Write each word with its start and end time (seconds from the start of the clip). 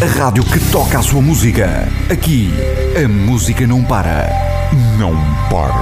A 0.00 0.06
rádio 0.06 0.44
que 0.44 0.60
toca 0.70 1.00
a 1.00 1.02
sua 1.02 1.20
música. 1.20 1.88
Aqui, 2.08 2.54
a 3.04 3.08
música 3.08 3.66
não 3.66 3.82
para. 3.82 4.28
Não 4.96 5.12
para. 5.50 5.74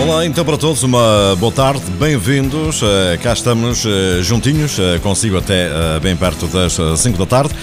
Olá, 0.00 0.24
então 0.24 0.46
para 0.46 0.56
todos, 0.56 0.82
uma 0.82 1.36
boa 1.38 1.52
tarde, 1.52 1.82
bem-vindos. 1.98 2.80
Uh, 2.80 2.86
cá 3.22 3.34
estamos 3.34 3.84
uh, 3.84 4.22
juntinhos, 4.22 4.78
uh, 4.78 4.98
consigo 5.02 5.36
até 5.36 5.68
bem 6.00 6.16
perto 6.16 6.46
das 6.46 6.78
5 6.98 7.18
da 7.18 7.26
tarde. 7.26 7.54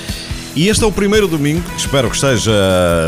E 0.55 0.67
este 0.67 0.83
é 0.83 0.87
o 0.87 0.91
primeiro 0.91 1.27
domingo, 1.27 1.63
espero 1.75 2.07
que 2.09 2.15
esteja 2.15 2.51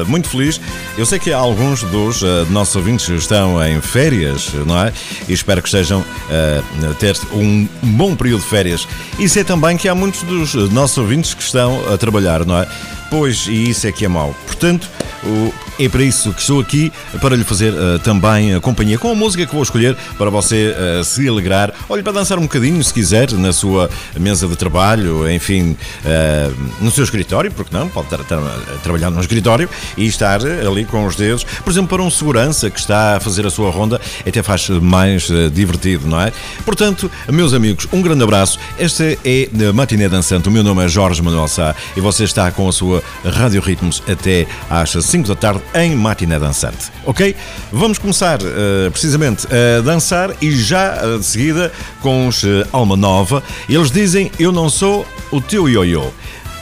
muito 0.08 0.28
feliz. 0.30 0.60
Eu 0.98 1.06
sei 1.06 1.20
que 1.20 1.32
alguns 1.32 1.84
dos 1.84 2.22
nossos 2.50 2.76
ouvintes 2.76 3.08
estão 3.08 3.64
em 3.64 3.80
férias, 3.82 4.52
não 4.66 4.80
é? 4.80 4.92
E 5.28 5.34
espero 5.34 5.62
que 5.62 5.68
estejam 5.68 6.04
a 6.30 6.94
ter 6.96 7.16
um 7.34 7.68
bom 7.82 8.16
período 8.16 8.42
de 8.42 8.48
férias. 8.48 8.88
E 9.18 9.28
sei 9.28 9.44
também 9.44 9.78
que 9.78 9.88
há 9.88 9.96
muitos 9.96 10.22
dos 10.24 10.54
nossos 10.72 10.98
ouvintes 11.00 11.34
que 11.34 11.42
estão 11.42 11.92
a 11.92 11.98
trabalhar, 11.98 12.46
não 12.46 12.58
é? 12.58 12.68
Pois, 13.10 13.48
e 13.48 13.70
isso 13.70 13.88
é 13.88 13.92
que 13.92 14.06
é 14.06 14.08
mau. 14.08 14.36
Portanto, 14.46 14.88
o 15.24 15.52
é 15.80 15.88
para 15.88 16.04
isso 16.04 16.34
que 16.34 16.42
estou 16.42 16.60
aqui, 16.60 16.92
para 17.22 17.38
lhe 17.38 17.44
fazer 17.46 17.74
uh, 17.74 17.98
também 18.00 18.54
a 18.54 18.60
companhia 18.60 18.98
com 18.98 19.10
a 19.10 19.16
música 19.16 19.46
que 19.46 19.54
vou 19.54 19.64
escolher 19.64 19.96
para 20.18 20.30
você 20.30 20.76
uh, 20.76 21.04
se 21.06 21.26
alegrar. 21.26 21.74
Olhe, 21.88 22.04
para 22.04 22.12
dançar 22.12 22.38
um 22.38 22.42
bocadinho, 22.42 22.84
se 22.84 22.94
quiser, 22.94 23.32
na 23.32 23.54
sua 23.54 23.90
mesa 24.20 24.46
de 24.46 24.58
trabalho, 24.58 25.32
enfim, 25.32 25.78
uh, 26.04 26.56
no 26.82 26.92
seu 26.92 27.06
escritório, 27.06 27.50
porque 27.50 27.74
não? 27.74 27.88
Pode 27.88 28.14
estar, 28.14 28.38
a 28.38 28.78
trabalhar 28.84 29.10
no 29.10 29.22
escritório 29.22 29.70
e 29.96 30.06
estar 30.06 30.42
ali 30.46 30.84
com 30.84 31.06
os 31.06 31.16
dedos. 31.16 31.46
Por 31.46 31.72
exemplo, 31.72 31.88
para 31.88 32.04
um 32.04 32.10
segurança 32.10 32.70
que 32.70 32.80
está 32.80 33.16
a 33.16 33.20
fazer 33.22 33.46
a 33.48 33.50
sua 33.50 33.72
ronda, 33.72 34.02
até 34.28 34.44
faz 34.44 34.68
mais 34.70 35.30
divertido, 35.54 36.08
não 36.08 36.20
é? 36.20 36.34
Portanto, 36.66 37.10
meus 37.32 37.54
amigos, 37.54 37.88
um 37.94 38.02
grande 38.02 38.24
abraço. 38.24 38.60
Esta 38.78 39.18
é 39.24 39.50
a 39.70 39.72
Matiné 39.72 40.10
Dançante. 40.10 40.50
O 40.50 40.52
meu 40.52 40.64
nome 40.64 40.84
é 40.84 40.90
Jorge 40.90 41.22
Manuel 41.22 41.48
Sá 41.48 41.74
e 41.96 42.02
você 42.02 42.26
está 42.26 42.52
com 42.52 42.68
a 42.68 42.72
sua 42.74 43.02
Rádio 43.24 43.62
Ritmos 43.62 44.04
até 44.08 44.46
às 44.70 44.92
5 44.92 45.28
da 45.28 45.36
tarde 45.36 45.62
em 45.74 45.96
Matiné 45.96 46.40
Dançante. 46.40 46.92
Ok? 47.06 47.36
Vamos 47.72 47.98
começar 47.98 48.40
uh, 48.42 48.92
precisamente 48.92 49.48
a 49.48 49.82
dançar 49.82 50.32
e 50.42 50.52
já 50.52 51.02
uh, 51.04 51.20
de 51.20 51.26
seguida 51.26 51.72
com 52.02 52.28
os 52.28 52.44
uh, 52.44 52.68
Alma 52.72 52.96
Nova. 52.96 53.44
Eles 53.68 53.92
dizem: 53.92 54.32
Eu 54.40 54.52
não 54.52 54.70
sou 54.70 55.06
o 55.32 55.42
teu 55.42 55.68
ioiô. 55.68 56.12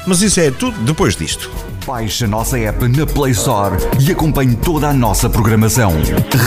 Mas 0.06 0.22
isso 0.22 0.40
é 0.40 0.50
tudo 0.50 0.80
depois 0.80 1.16
disto. 1.16 1.52
Baixe 1.86 2.26
a 2.26 2.28
nossa 2.28 2.58
app 2.58 2.88
na 2.88 3.06
Play 3.06 3.32
Store 3.32 3.76
e 4.00 4.12
acompanhe 4.12 4.56
toda 4.56 4.88
a 4.88 4.94
nossa 4.94 5.30
programação. 5.30 5.94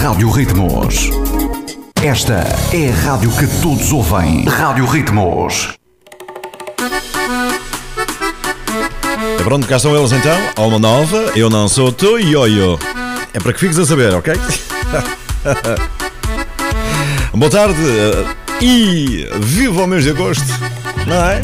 Rádio 0.03 0.31
Ritmos. 0.31 1.11
Esta 2.03 2.47
é 2.73 2.91
a 2.91 2.95
rádio 2.95 3.31
que 3.33 3.47
todos 3.61 3.93
ouvem. 3.93 4.45
Rádio 4.45 4.87
Ritmos. 4.87 5.80
É 9.41 9.43
pronto, 9.43 9.67
cá 9.67 9.77
estão 9.77 9.97
eles 9.97 10.13
então. 10.13 10.37
Alma 10.55 10.79
nova, 10.79 11.33
eu 11.35 11.49
não 11.49 11.67
sou 11.67 11.91
tu 11.91 12.19
ioiô. 12.19 12.79
É 13.33 13.41
para 13.41 13.55
que 13.55 13.59
fiques 13.59 13.79
a 13.79 13.87
saber, 13.87 14.13
ok? 14.13 14.35
Boa 17.33 17.51
tarde 17.51 17.81
eh, 17.81 18.27
e 18.61 19.27
viva 19.41 19.85
o 19.85 19.87
mês 19.87 20.05
de 20.05 20.11
agosto, 20.11 20.45
não 21.07 21.25
é? 21.25 21.41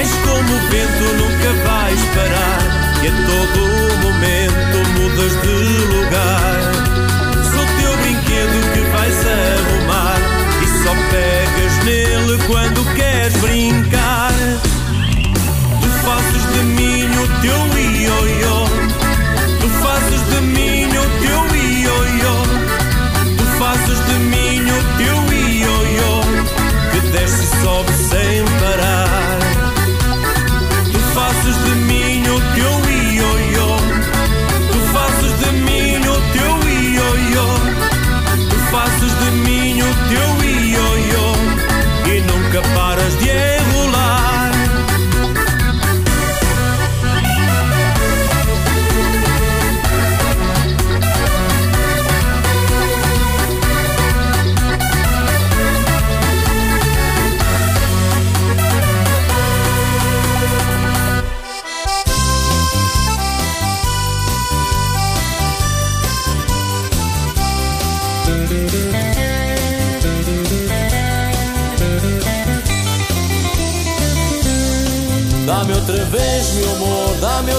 És 0.00 0.10
como 0.24 0.54
o 0.54 0.60
vento, 0.70 1.04
nunca 1.18 1.50
vais 1.66 2.00
parar. 2.14 2.60
E 3.02 3.08
a 3.08 3.12
todo 3.26 3.60
momento 4.04 4.76
mudas 4.94 5.34
de 5.42 5.77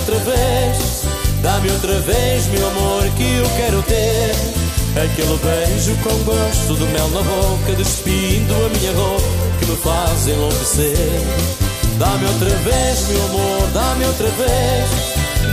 outra 0.09 0.31
vez. 0.31 1.03
Dá-me 1.41 1.71
outra 1.71 1.99
vez, 1.99 2.47
meu 2.47 2.67
amor, 2.67 3.03
que 3.15 3.23
eu 3.23 3.49
quero 3.57 3.81
ter. 3.83 4.35
Aquele 5.03 5.37
beijo 5.37 5.95
com 6.03 6.17
gosto 6.23 6.73
de 6.75 6.85
mel 6.85 7.09
na 7.09 7.21
boca, 7.21 7.73
despindo 7.77 8.53
a 8.53 8.69
minha 8.69 8.91
roupa, 8.93 9.23
que 9.59 9.65
me 9.67 9.77
faz 9.77 10.27
enlouquecer. 10.27 11.21
Dá-me 11.99 12.25
outra 12.25 12.49
vez, 12.49 13.07
meu 13.09 13.23
amor, 13.25 13.69
dá-me 13.73 14.05
outra 14.05 14.27
vez. 14.29 14.89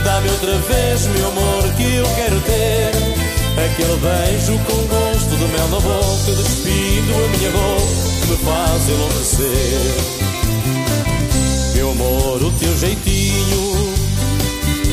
Dá-me 0.03 0.29
outra 0.29 0.57
vez, 0.57 1.05
meu 1.07 1.27
amor, 1.27 1.63
que 1.75 1.95
eu 1.95 2.05
quero 2.15 2.39
ter 2.41 2.91
Aquele 3.57 3.97
beijo 3.97 4.57
com 4.65 4.75
gosto 4.87 5.35
de 5.35 5.45
mel 5.45 5.67
na 5.69 5.79
boca 5.79 6.31
Despindo 6.31 7.13
a 7.13 7.27
minha 7.37 7.51
boca 7.51 7.81
que 8.21 8.27
me 8.27 8.37
faz 8.37 8.89
enlouquecer 8.89 9.95
Meu 11.75 11.91
amor, 11.91 12.43
o 12.43 12.51
teu 12.51 12.77
jeitinho 12.77 13.66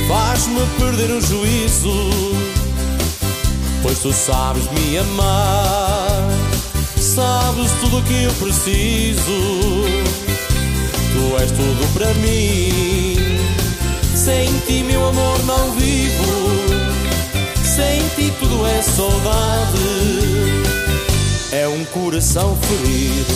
Faz-me 0.08 0.60
perder 0.78 1.10
o 1.10 1.20
juízo 1.20 2.10
Pois 3.82 3.98
tu 3.98 4.12
sabes 4.12 4.64
me 4.70 4.98
amar 4.98 6.28
Sabes 6.96 7.70
tudo 7.80 7.98
o 7.98 8.02
que 8.02 8.24
eu 8.24 8.32
preciso 8.34 9.84
Tu 11.12 11.42
és 11.42 11.50
tudo 11.50 11.94
para 11.94 12.12
mim 12.14 13.34
sem 14.24 14.46
ti, 14.60 14.82
meu 14.84 15.06
amor, 15.06 15.44
não 15.44 15.72
vivo. 15.72 16.48
Sem 17.62 18.00
ti, 18.16 18.32
tudo 18.40 18.66
é 18.66 18.80
saudade. 18.80 19.78
É 21.52 21.68
um 21.68 21.84
coração 21.84 22.56
ferido. 22.62 23.34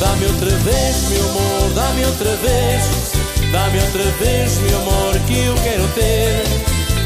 Dá-me 0.00 0.26
outra 0.26 0.50
vez, 0.50 1.08
meu 1.08 1.28
amor, 1.28 1.70
dá-me 1.76 2.04
outra 2.04 2.34
vez. 2.34 3.13
Dá-me 3.54 3.78
outra 3.78 4.02
vez, 4.18 4.58
meu 4.58 4.78
amor, 4.80 5.14
que 5.28 5.38
eu 5.38 5.54
quero 5.62 5.86
ter. 5.94 6.42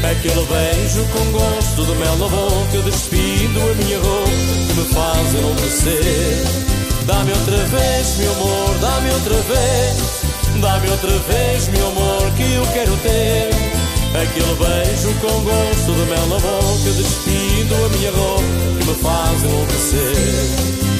Aquele 0.09 0.45
beijo 0.47 1.05
com 1.13 1.31
gosto 1.31 1.85
de 1.85 1.95
mel 1.99 2.17
na 2.17 2.27
boca, 2.27 2.81
despindo 2.85 3.59
a 3.61 3.75
minha 3.75 3.99
roupa, 3.99 4.29
que 4.67 4.73
me 4.73 4.85
faz 4.95 5.35
enlouquecer. 5.35 6.43
Dá-me 7.05 7.31
outra 7.33 7.57
vez, 7.57 8.17
meu 8.17 8.31
amor, 8.31 8.77
dá-me 8.81 9.11
outra 9.11 9.35
vez. 9.35 10.19
Dá-me 10.59 10.89
outra 10.89 11.19
vez, 11.19 11.67
meu 11.67 11.87
amor, 11.87 12.31
que 12.35 12.53
eu 12.53 12.65
quero 12.73 12.97
ter 12.97 13.49
Aquele 14.09 14.55
beijo 14.55 15.13
com 15.21 15.43
gosto 15.43 15.93
de 15.93 16.09
mel 16.09 16.27
na 16.27 16.39
boca 16.39 16.91
Despindo 16.97 17.75
a 17.75 17.89
minha 17.89 18.11
roupa 18.11 18.43
que 18.79 18.85
me 18.87 18.95
faz 18.95 19.43
enlouquecer 19.43 20.98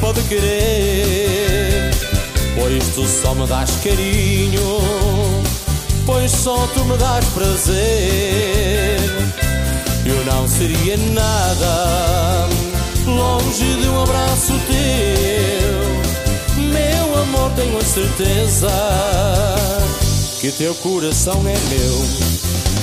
pode 0.00 0.20
querer. 0.22 1.90
Pois 2.56 2.88
tu 2.94 3.06
só 3.06 3.34
me 3.34 3.46
dás 3.46 3.70
carinho, 3.82 4.80
pois 6.06 6.30
só 6.30 6.66
tu 6.74 6.84
me 6.84 6.96
dás 6.96 7.24
prazer. 7.26 8.98
Eu 10.06 10.24
não 10.24 10.48
seria 10.48 10.96
nada 10.96 12.48
longe 13.06 13.64
de 13.80 13.88
um 13.88 14.02
abraço 14.02 14.52
teu. 14.66 16.64
Meu 16.64 17.22
amor, 17.22 17.50
tenho 17.56 17.78
a 17.78 17.84
certeza 17.84 18.70
que 20.40 20.50
teu 20.52 20.74
coração 20.76 21.40
é 21.46 21.56
meu. 21.74 22.06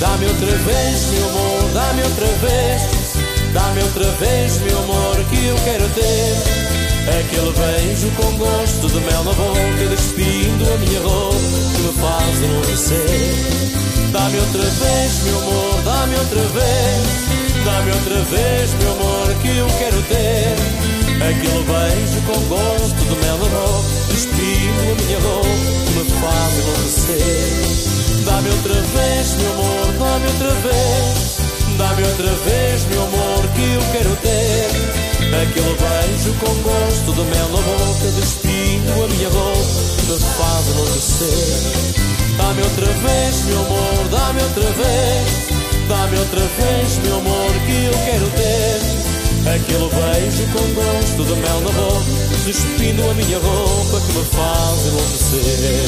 Dá-me 0.00 0.26
outra 0.26 0.56
vez, 0.56 1.06
meu 1.12 1.28
amor, 1.28 1.70
dá-me 1.74 2.02
outra 2.02 2.26
vez. 2.26 2.82
Dá-me 3.52 3.82
outra 3.82 4.10
vez, 4.12 4.60
meu 4.62 4.78
amor, 4.78 5.16
que 5.30 5.46
eu 5.46 5.56
quero 5.64 5.88
ter 5.90 6.61
Aquele 7.08 7.52
beijo 7.52 8.10
com 8.16 8.36
gosto 8.38 8.86
de 8.88 9.00
mel 9.00 9.24
na 9.24 9.32
boca 9.32 9.86
Despindo 9.90 10.72
a 10.72 10.78
minha 10.78 11.00
roupa 11.00 11.36
que 11.74 11.82
me 11.82 11.92
faz 12.00 12.42
enlouquecer 12.42 13.72
Dá-me 14.12 14.38
outra 14.38 14.62
vez, 14.62 15.22
meu 15.24 15.38
amor, 15.38 15.82
dá-me 15.84 16.14
outra 16.16 16.42
vez. 16.42 17.64
Dá-me 17.64 17.92
outra 17.92 18.20
vez, 18.24 18.74
meu 18.74 18.92
amor, 18.92 19.34
que 19.40 19.56
eu 19.56 19.66
quero 19.78 20.02
ter. 20.02 20.92
Aquele 21.22 21.64
beijo 21.64 22.20
com 22.26 22.40
gosto 22.48 22.94
de 22.94 23.14
mel 23.24 23.38
na 23.38 23.48
boca 23.48 23.88
Despindo 24.10 24.82
a 24.90 25.02
minha 25.02 25.18
roupa 25.20 25.48
que 25.86 25.98
me 25.98 26.10
faz 26.20 26.58
enlouquecer 26.58 27.92
Dá-me 28.24 28.50
outra 28.50 28.74
vez, 28.74 29.36
meu 29.36 29.52
amor, 29.52 29.86
dá-me 29.98 30.26
outra 30.26 30.50
vez. 30.60 31.32
Dá-me 31.78 32.02
outra 32.02 32.32
vez, 32.44 32.61
Aquele 35.52 35.76
beijo 35.76 36.32
com 36.40 36.54
gosto 36.62 37.12
de 37.12 37.24
mel 37.28 37.48
na 37.50 37.60
boca 37.60 38.10
Despindo 38.16 39.04
a 39.04 39.08
minha 39.08 39.28
roupa 39.28 39.60
que 39.98 40.12
me 40.12 40.18
faz 40.18 40.68
enlouquecer 40.68 41.92
Dá-me 42.38 42.62
outra 42.62 42.86
vez, 42.86 43.44
meu 43.44 43.60
amor, 43.60 44.08
dá-me 44.10 44.42
outra 44.42 44.70
vez. 44.72 45.48
Dá-me 45.88 46.18
outra 46.18 46.40
vez, 46.40 46.98
meu 47.04 47.18
amor, 47.18 47.50
que 47.66 47.84
eu 47.84 47.92
quero 48.06 48.30
ter. 48.30 48.80
Aquele 49.54 49.90
beijo 49.90 50.44
com 50.52 50.72
gosto 50.72 51.24
de 51.24 51.40
mel 51.40 51.60
na 51.60 51.70
boca 51.72 52.04
Despindo 52.46 53.10
a 53.10 53.14
minha 53.14 53.38
roupa 53.38 54.00
que 54.00 54.12
me 54.12 54.24
faz 54.24 54.86
enlouquecer. 54.86 55.84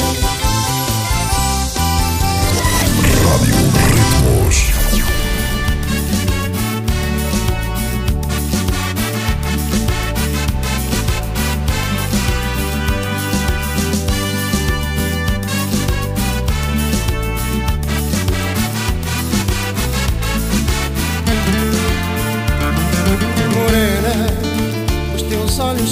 Rádio 3.25 3.55
Ritmos. 3.73 4.84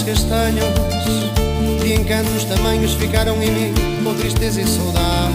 Castanhos. 0.01 0.65
De 1.81 1.93
encantos 1.93 2.45
tamanhos 2.45 2.93
ficaram 2.93 3.35
em 3.43 3.51
mim 3.51 3.73
Com 4.03 4.13
tristeza 4.15 4.61
e 4.61 4.65
saudade. 4.65 5.33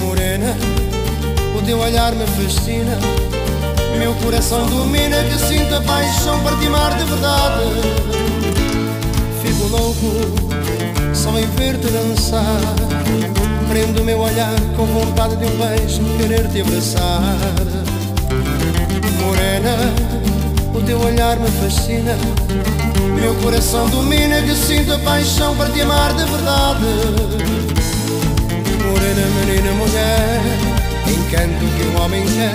Morena, 0.00 0.56
o 1.56 1.62
teu 1.62 1.78
olhar 1.78 2.12
me 2.14 2.26
fascina. 2.26 2.98
Meu 3.98 4.12
coração 4.14 4.66
domina 4.66 5.22
que 5.24 5.38
sinto 5.38 5.74
a 5.74 5.80
paixão 5.82 6.40
por 6.40 6.58
te 6.58 6.66
amar 6.66 6.96
de 6.98 7.04
verdade. 7.04 7.64
Fico 9.42 9.68
louco 9.68 10.54
só 11.14 11.38
em 11.38 11.46
ver-te 11.56 11.86
dançar. 11.86 12.60
Prendo 13.68 14.02
o 14.02 14.04
meu 14.04 14.18
olhar 14.18 14.54
com 14.76 14.84
vontade 14.86 15.36
de 15.36 15.44
um 15.46 15.56
beijo 15.56 16.02
Querer 16.18 16.48
te 16.48 16.60
abraçar. 16.60 17.36
Morena, 19.20 19.76
teu 20.86 21.00
olhar 21.00 21.38
me 21.38 21.48
fascina. 21.50 22.16
Meu 23.14 23.34
coração 23.36 23.88
domina 23.88 24.42
que 24.42 24.54
sinto 24.54 24.92
a 24.92 24.98
paixão 24.98 25.56
para 25.56 25.70
te 25.70 25.80
amar 25.80 26.12
de 26.14 26.24
verdade. 26.24 26.84
Morena, 28.84 29.26
menina, 29.40 29.72
mulher 29.72 30.40
Encanto 31.06 31.64
que 31.76 31.86
um 31.88 32.02
homem 32.02 32.24
quer. 32.24 32.54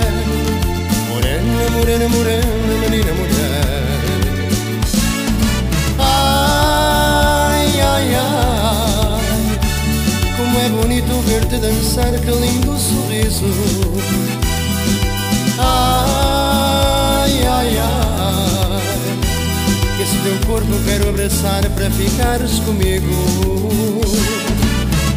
Morena, 1.09 1.69
morena, 1.71 2.09
morena, 2.09 2.45
menina, 2.81 3.13
mulher. 3.13 3.99
Ai, 5.99 7.81
ai, 7.81 8.15
ai 8.15 9.21
Como 10.37 10.59
é 10.59 10.69
bonito 10.69 11.21
ver-te 11.25 11.57
dançar, 11.57 12.11
que 12.11 12.31
lindo 12.31 12.77
sorriso. 12.77 13.45
Ai, 15.57 16.48
teu 20.23 20.37
corpo 20.47 20.71
quero 20.85 21.09
abraçar 21.09 21.67
para 21.71 21.89
ficares 21.91 22.59
comigo. 22.59 24.01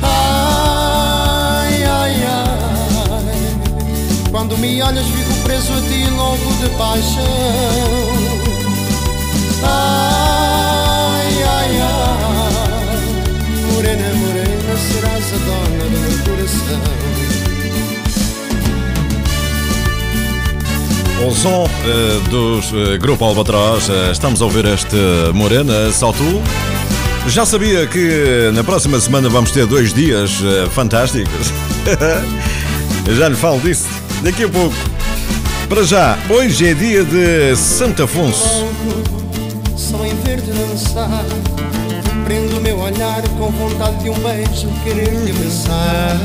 Ai, 0.02 1.84
ai, 1.84 2.24
ai. 2.24 4.30
Quando 4.30 4.56
me 4.58 4.82
olhas 4.82 5.06
fico 5.06 5.34
preso 5.44 5.72
a 5.72 5.80
ti 5.82 6.04
louco 6.10 6.52
de 6.60 6.68
paixão 6.70 7.22
Ai, 9.62 11.42
ai, 11.42 11.80
ai. 11.80 13.72
Morena, 13.72 14.14
morena, 14.14 14.76
serás 14.90 15.32
a 15.32 15.36
dona 15.46 15.84
do 15.84 15.98
meu 15.98 16.18
coração 16.24 16.82
O 21.24 21.32
som 21.32 21.68
eh, 21.84 22.28
dos 22.30 22.72
eh, 22.72 22.98
Grupo 22.98 23.24
Albatroz, 23.24 23.88
eh, 23.88 24.10
estamos 24.10 24.42
a 24.42 24.44
ouvir 24.44 24.64
este 24.66 24.96
Morena, 25.32 25.92
só 25.92 26.10
tu. 26.12 26.42
Já 27.28 27.46
sabia 27.46 27.86
que 27.86 28.50
na 28.52 28.64
próxima 28.64 28.98
semana 28.98 29.28
vamos 29.28 29.52
ter 29.52 29.64
dois 29.64 29.94
dias 29.94 30.42
fantásticos? 30.72 31.52
já 33.16 33.28
lhe 33.28 33.36
falo 33.36 33.60
disso 33.60 33.86
daqui 34.22 34.42
a 34.42 34.48
pouco. 34.48 34.74
Para 35.68 35.84
já, 35.84 36.18
hoje 36.28 36.66
é 36.66 36.74
dia 36.74 37.04
de 37.04 37.54
Santo 37.54 38.02
Afonso. 38.02 38.66
Só 39.76 40.04
em 40.04 40.16
dançar, 40.16 41.24
prendo 42.24 42.58
o 42.58 42.60
meu 42.60 42.80
olhar 42.80 43.22
com 43.38 43.48
vontade 43.52 44.02
de 44.02 44.10
um 44.10 44.18
beijo 44.18 44.68
querer 44.82 45.10
te 45.24 45.30
abraçar. 45.30 46.20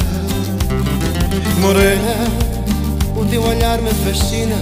Morena, 1.61 2.46
teu 3.29 3.43
olhar 3.43 3.81
me 3.81 3.91
fascina, 3.91 4.55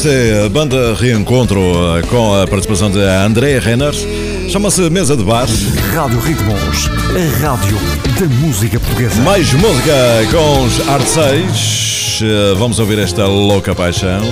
Esta 0.00 0.12
é 0.14 0.46
a 0.46 0.48
banda 0.48 0.94
Reencontro 0.94 1.60
eh, 1.60 2.02
com 2.08 2.34
a 2.34 2.46
participação 2.46 2.90
de 2.90 3.00
André 3.00 3.58
Renner. 3.58 3.92
Chama-se 4.48 4.88
Mesa 4.88 5.14
de 5.14 5.22
Bar. 5.22 5.46
Rádio 5.94 6.18
Ritmos, 6.20 6.88
a 6.88 7.46
rádio 7.46 7.76
da 8.18 8.26
música 8.36 8.80
portuguesa. 8.80 9.20
Mais 9.20 9.52
música 9.52 9.92
com 10.30 10.64
os 10.64 10.88
Art 10.88 11.06
6. 11.06 12.20
Eh, 12.22 12.54
Vamos 12.56 12.78
ouvir 12.78 12.98
esta 12.98 13.26
louca 13.26 13.74
paixão. 13.74 14.22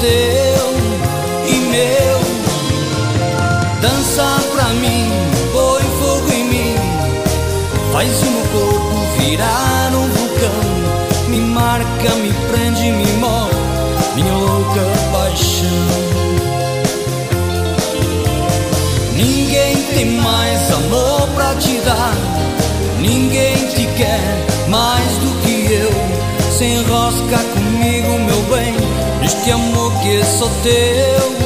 Teu 0.00 0.66
e 1.46 1.56
meu. 1.70 2.20
Dança 3.80 4.24
pra 4.52 4.64
mim, 4.74 5.10
põe 5.52 5.82
fogo 6.00 6.32
em 6.32 6.44
mim. 6.44 6.74
Faz 7.92 8.10
o 8.22 8.26
meu 8.26 8.44
corpo 8.46 8.96
virar 9.18 9.90
um 9.94 10.08
vulcão. 10.08 11.28
Me 11.28 11.40
marca, 11.40 12.14
me 12.16 12.32
prende, 12.50 12.90
me 12.92 13.12
morre. 13.18 13.54
Minha 14.14 14.32
louca 14.32 14.80
paixão. 15.12 15.68
Ninguém 19.16 19.82
tem 19.94 20.06
mais 20.06 20.72
amor 20.72 21.28
pra 21.34 21.54
te 21.56 21.76
dar. 21.80 22.16
Ninguém 23.00 23.66
te 23.68 23.86
quer 23.96 24.46
mais 24.68 25.12
do 25.18 25.42
que 25.42 25.72
eu. 25.72 25.90
Se 26.50 26.64
enrosca 26.64 27.38
comigo, 27.54 27.69
neste 29.30 29.52
amor 29.52 29.92
que 30.00 30.16
é 30.16 30.24
só 30.24 30.48
teu 30.62 31.36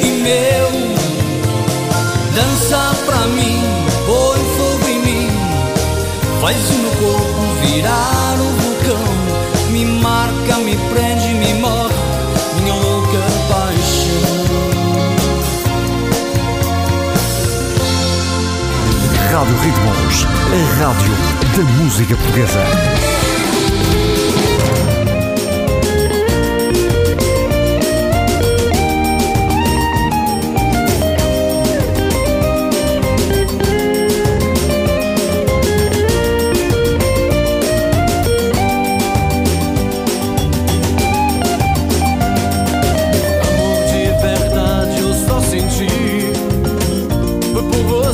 e 0.00 0.10
meu. 0.22 0.70
Dança 2.34 2.96
pra 3.04 3.26
mim, 3.26 3.62
põe 4.06 4.38
fogo 4.56 4.88
em 4.88 5.00
mim. 5.00 5.28
Faz 6.40 6.56
o 6.70 6.74
meu 6.78 6.90
corpo 6.92 7.42
virar 7.62 8.36
um 8.40 8.56
vulcão. 8.56 9.70
Me 9.70 9.84
marca, 9.84 10.56
me 10.58 10.76
prende, 10.76 11.34
me 11.34 11.54
morre. 11.54 11.94
Minha 12.62 12.74
louca 12.74 13.18
paixão. 13.48 14.20
Rádio 19.30 19.56
Ritmos, 19.58 20.26
a 20.26 20.84
rádio 20.84 21.12
da 21.56 21.82
música 21.82 22.16
portuguesa. 22.16 23.09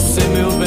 Você, 0.07 0.21
meu 0.29 0.51
bem 0.53 0.66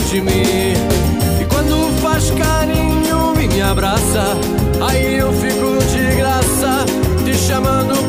de 0.00 0.20
mim. 0.22 0.72
E 1.40 1.44
quando 1.50 2.00
faz 2.00 2.30
carinho 2.30 3.34
e 3.40 3.46
me 3.48 3.60
abraça, 3.60 4.36
aí 4.88 5.18
eu 5.18 5.32
fico 5.32 5.78
de 5.92 6.16
graça, 6.16 6.86
te 7.24 7.34
chamando 7.34 8.01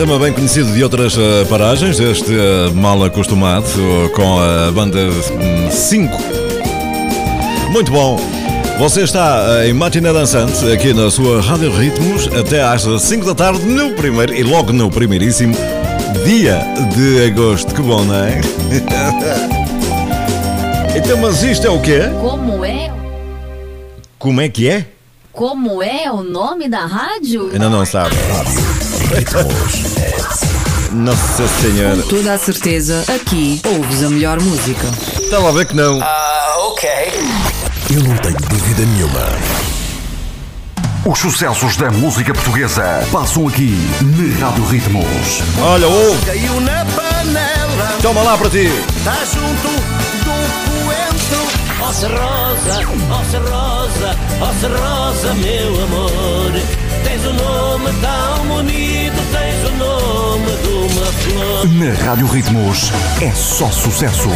tema 0.00 0.18
bem 0.18 0.32
conhecido 0.32 0.72
de 0.72 0.82
outras 0.82 1.14
eh, 1.14 1.44
paragens, 1.44 2.00
este 2.00 2.32
eh, 2.32 2.70
mal 2.72 3.04
acostumado 3.04 3.66
eh, 3.66 4.08
com 4.08 4.40
a 4.40 4.70
banda 4.72 4.98
5. 5.70 6.16
Muito 7.70 7.92
bom. 7.92 8.18
Você 8.78 9.02
está 9.02 9.66
em 9.66 9.74
Matina 9.74 10.10
Dançante, 10.10 10.72
aqui 10.72 10.94
na 10.94 11.10
sua 11.10 11.42
Rádio 11.42 11.70
Ritmos, 11.70 12.28
até 12.28 12.62
às 12.62 12.80
5 12.80 13.26
da 13.26 13.34
tarde, 13.34 13.62
no 13.66 13.90
primeiro 13.90 14.34
e 14.34 14.42
logo 14.42 14.72
no 14.72 14.90
primeiríssimo 14.90 15.54
dia 16.24 16.62
de 16.96 17.26
agosto. 17.26 17.74
Que 17.74 17.82
bom, 17.82 18.02
não 18.02 18.24
é? 18.24 18.40
então, 20.96 21.18
mas 21.18 21.42
isto 21.42 21.66
é 21.66 21.70
o 21.70 21.78
quê? 21.78 22.04
Como 22.18 22.64
é? 22.64 22.90
Como 24.18 24.40
é 24.40 24.48
que 24.48 24.66
é? 24.66 24.86
Como 25.30 25.82
é 25.82 26.10
o 26.10 26.22
nome 26.22 26.70
da 26.70 26.86
rádio? 26.86 27.50
Ainda 27.52 27.68
não 27.68 27.84
sabe. 27.84 28.16
Nossa 30.92 31.46
Senhora. 31.60 32.02
Toda 32.02 32.34
a 32.34 32.38
certeza, 32.38 33.04
aqui 33.08 33.60
ouves 33.64 34.02
a 34.02 34.10
melhor 34.10 34.40
música. 34.40 34.86
Estava 35.20 35.48
a 35.48 35.52
ver 35.52 35.66
que 35.66 35.76
não. 35.76 36.00
Eu 37.90 38.02
não 38.02 38.16
tenho 38.16 38.36
dúvida 38.48 38.82
nenhuma. 38.84 39.20
Os 41.06 41.18
sucessos 41.18 41.76
da 41.76 41.90
música 41.90 42.32
portuguesa 42.34 43.06
passam 43.10 43.46
aqui 43.48 43.76
na 44.02 44.46
Rádio 44.46 44.64
Ritmos. 44.66 45.42
Olha, 45.60 45.86
ouve, 45.88 46.26
Caiu 46.26 46.60
na 46.60 46.84
panela, 46.84 47.96
toma 48.02 48.22
lá 48.22 48.36
para 48.36 48.50
ti. 48.50 48.68
tá 49.04 49.16
junto 49.24 49.68
do 50.24 50.34
coentro. 50.86 51.88
Ossa 51.88 52.08
Rosa, 52.08 52.80
Ossa 53.20 53.38
Rosa, 53.38 54.16
Ossa 54.40 54.68
Rosa, 54.68 55.34
meu 55.34 55.84
amor. 55.84 56.52
Tens 57.04 57.24
um 57.26 57.32
nome 57.32 57.90
tão 58.00 58.46
bonito, 58.46 59.16
tens 59.32 59.72
o 59.72 59.76
nome. 59.76 59.99
Na 61.40 62.04
Rádio 62.04 62.26
Ritmos 62.26 62.92
é 63.22 63.30
só 63.30 63.70
sucessos. 63.70 64.30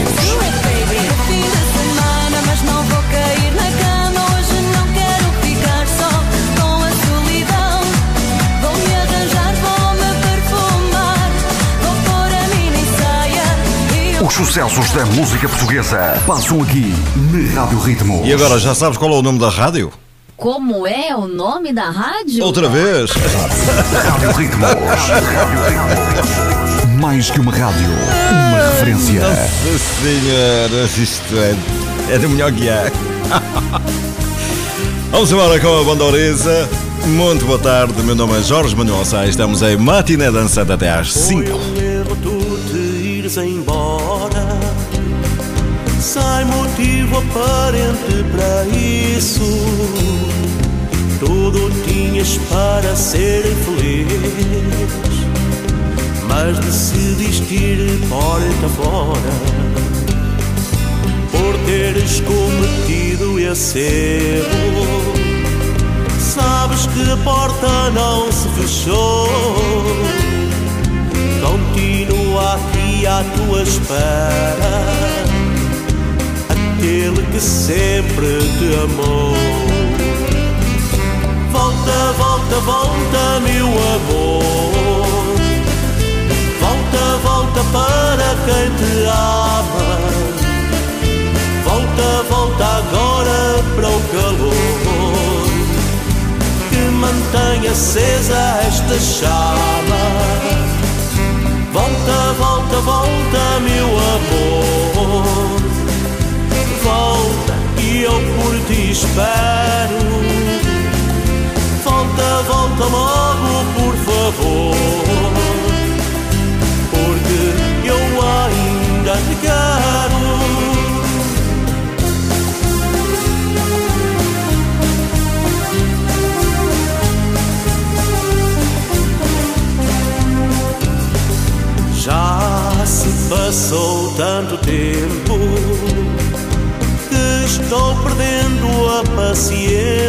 Os 14.27 14.33
sucessos 14.33 14.91
da 14.93 15.05
música 15.05 15.47
portuguesa 15.47 16.19
passam 16.27 16.63
aqui 16.63 16.95
na 17.31 17.61
Rádio 17.61 17.79
Ritmos. 17.81 18.27
E 18.27 18.33
agora 18.33 18.59
já 18.59 18.75
sabes 18.75 18.97
qual 18.97 19.11
é 19.13 19.15
o 19.17 19.23
nome 19.23 19.39
da 19.39 19.51
rádio? 19.51 19.93
Como 20.39 20.87
é 20.87 21.15
o 21.15 21.27
nome 21.27 21.71
da 21.71 21.91
rádio? 21.91 22.43
Outra 22.43 22.67
vez. 22.71 23.11
Rádio 23.11 24.33
Ritmos. 24.33 24.71
Rádio 24.71 25.63
Ritmos. 25.69 26.55
Mais 27.01 27.31
que 27.31 27.41
uma 27.41 27.51
rádio, 27.51 27.89
uma 27.89 28.71
referência. 28.71 29.21
Nossa 29.21 29.49
Senhora, 30.03 30.89
isto 30.97 31.35
é, 31.37 32.15
é 32.15 32.19
do 32.19 32.29
melhor 32.29 32.53
que 32.53 32.69
há. 32.69 32.91
Vamos 35.11 35.33
embora 35.33 35.59
com 35.59 35.81
a 35.81 35.85
banda 35.85 36.05
Oriza. 36.05 36.69
Muito 37.07 37.47
boa 37.47 37.59
tarde, 37.59 38.01
meu 38.03 38.15
nome 38.15 38.39
é 38.39 38.43
Jorge 38.43 38.77
Manuel 38.77 39.05
Sá. 39.05 39.27
Estamos 39.27 39.63
em 39.63 39.77
Matiné 39.77 40.31
Dançante 40.31 40.73
até 40.73 40.91
às 40.91 41.13
5. 41.13 41.45
Foi 41.45 41.53
um 41.53 41.77
erro 41.77 42.17
tu 42.23 42.59
te 42.71 42.79
ires 42.79 43.37
embora 43.37 44.59
Sem 46.01 46.45
motivo 46.47 47.19
aparente 47.19 48.25
para 48.33 48.65
isso 48.67 49.41
Tudo 51.19 51.71
tinhas 51.85 52.39
para 52.49 52.95
ser 52.97 53.43
feliz 53.43 55.24
Mas 56.37 56.59
decidiste 56.59 57.55
ir 57.55 58.01
porta 58.09 58.69
fora 58.71 59.35
Por 61.31 61.57
teres 61.65 62.21
cometido 62.23 63.39
esse 63.39 63.79
erro 63.79 65.15
Sabes 66.19 66.87
que 66.89 67.09
a 67.09 67.17
porta 67.19 67.91
não 67.91 68.33
se 68.33 68.49
fechou. 68.49 69.29
Continua 71.41 72.55
aqui 72.55 73.07
à 73.07 73.23
tua 73.37 73.63
espera 73.63 74.83
Aquele 76.49 77.23
que 77.31 77.41
sempre 77.41 78.39
te 78.59 78.75
amou. 78.83 79.35
Volta, 81.53 82.13
volta, 82.19 82.57
volta, 82.57 83.41
meu 83.45 83.67
amor 83.69 84.64
Volta, 87.55 87.71
para 87.73 88.35
quem 88.47 88.71
te 88.75 89.05
ama 89.07 89.99
Volta, 91.65 92.23
volta 92.29 92.65
agora 92.65 93.63
para 93.77 93.89
o 93.89 94.01
calor 94.11 94.55
Que 96.69 96.77
mantém 96.91 97.69
acesa 97.71 98.61
esta 98.67 98.99
chama 98.99 100.05
Volta, 101.73 102.35
volta, 102.39 102.77
volta, 102.81 103.61
meu 103.61 103.87
amor. 103.87 104.94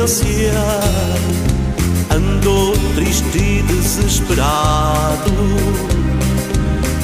Paciência. 0.06 0.54
Ando 2.12 2.74
triste 2.94 3.40
e 3.40 3.64
desesperado. 3.64 5.32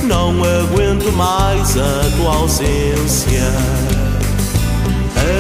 Não 0.04 0.44
aguento 0.44 1.12
mais 1.14 1.76
a 1.78 2.12
tua 2.16 2.36
ausência. 2.36 3.52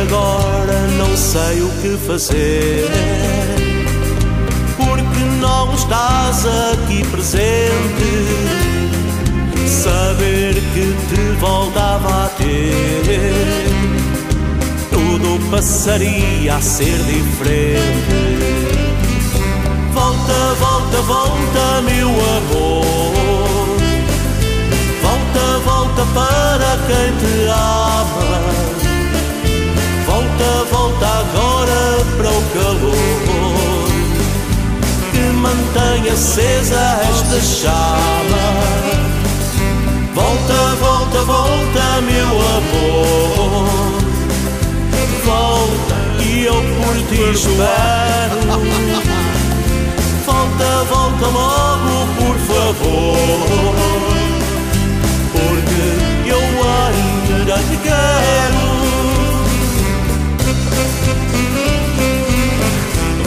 Agora 0.02 0.88
não 0.98 1.16
sei 1.16 1.62
o 1.62 1.70
que 1.82 1.98
fazer 2.08 2.90
porque 4.78 5.24
não 5.40 5.72
estás 5.76 6.46
aqui 6.74 7.06
presente. 7.12 8.12
Saber 9.68 10.56
que 10.74 10.96
te 11.10 11.40
voltava 11.40 12.26
a 12.26 12.30
ter, 12.30 13.71
tudo 15.22 15.50
passaria 15.50 16.56
a 16.56 16.62
ser 16.62 16.98
diferente. 17.04 17.82
Volta, 19.94 20.56
volta, 20.60 21.02
volta, 21.02 21.82
meu 21.84 22.10
amor. 22.10 23.66
Volta, 25.02 25.60
volta 25.66 26.06
para 26.14 26.78
quem 26.88 27.16
te 27.18 27.48
ama. 27.50 28.42
Volta, 30.06 30.50
volta 30.72 31.08
agora 31.08 31.82
para 32.18 32.30
o 32.30 32.42
calor 32.54 33.88
que 35.12 35.20
mantém 35.38 36.12
acesa 36.12 37.00
esta 37.10 37.40
chama. 37.42 38.46
Volta, 40.14 40.76
volta, 40.80 41.24
volta, 41.24 42.02
meu 42.02 42.28
amor. 42.28 43.51
Volta 45.32 45.96
e 46.20 46.44
eu 46.46 46.54
por 46.54 46.96
ti 47.08 47.22
espero. 47.32 48.40
Volta, 50.26 50.84
volta 50.90 51.28
logo, 51.28 52.08
por 52.18 52.38
favor. 52.50 53.76
Porque 55.32 56.30
eu 56.30 56.42
ainda 56.76 57.58
te 57.60 57.78
quero. 57.78 58.62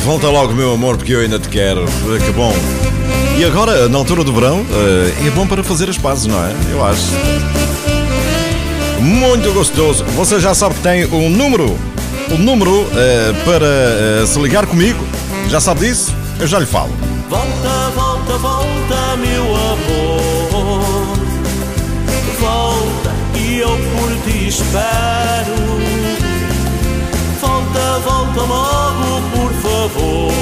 Volta 0.04 0.28
logo, 0.28 0.52
meu 0.52 0.74
amor, 0.74 0.98
porque 0.98 1.14
eu 1.14 1.20
ainda 1.20 1.38
te 1.38 1.48
quero. 1.48 1.86
Que 2.26 2.32
bom. 2.32 2.54
E 3.38 3.44
agora, 3.46 3.88
na 3.88 3.96
altura 3.96 4.22
do 4.22 4.32
verão, 4.34 4.64
eh, 4.70 5.26
é 5.26 5.30
bom 5.30 5.46
para 5.46 5.64
fazer 5.64 5.88
as 5.88 5.96
pazes, 5.96 6.26
não 6.26 6.38
é? 6.44 6.52
Eu 6.70 6.84
acho. 6.84 7.06
Muito 9.00 9.52
gostoso. 9.54 10.04
Você 10.16 10.38
já 10.38 10.54
sabe 10.54 10.74
que 10.74 10.82
tem 10.82 11.06
um 11.06 11.30
número. 11.30 11.93
O 12.30 12.38
número 12.38 12.86
eh, 12.96 13.32
para 13.44 13.66
eh, 13.66 14.26
se 14.26 14.38
ligar 14.40 14.66
comigo. 14.66 15.04
Já 15.48 15.60
sabe 15.60 15.80
disso? 15.80 16.14
Eu 16.40 16.46
já 16.46 16.58
lhe 16.58 16.66
falo. 16.66 16.90
Volta, 17.28 17.90
volta, 17.94 18.38
volta, 18.38 19.16
meu 19.16 19.44
amor. 19.56 21.18
Volta 22.40 23.12
e 23.36 23.58
eu 23.58 23.68
por 23.68 24.30
ti 24.30 24.48
espero. 24.48 25.54
Volta, 27.40 27.98
volta 28.04 28.40
logo, 28.40 29.22
por 29.34 29.52
favor. 29.62 30.32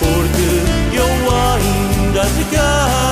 Porque 0.00 0.96
eu 0.96 1.34
ainda 1.34 2.22
te 2.22 2.44
quero. 2.50 3.05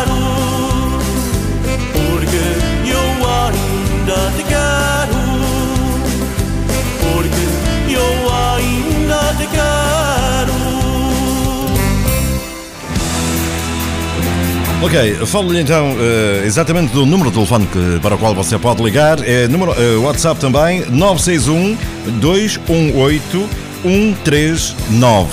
Ok, 14.85 15.14
falo-lhe 15.27 15.61
então 15.61 15.97
eh, 15.99 16.42
exatamente 16.44 16.92
do 16.92 17.07
número 17.07 17.31
de 17.31 17.37
telefone 17.37 17.66
que- 17.66 17.99
para 18.03 18.16
o 18.16 18.18
qual 18.18 18.35
você 18.35 18.59
pode 18.59 18.83
ligar. 18.83 19.18
É 19.27 19.49
número 19.49 19.73
eh, 19.73 19.97
WhatsApp 19.97 20.38
também, 20.38 20.85
961 20.90 21.75
218 22.20 23.49
139. 23.83 25.31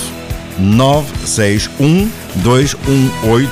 961 0.58 2.10
218 2.36 3.52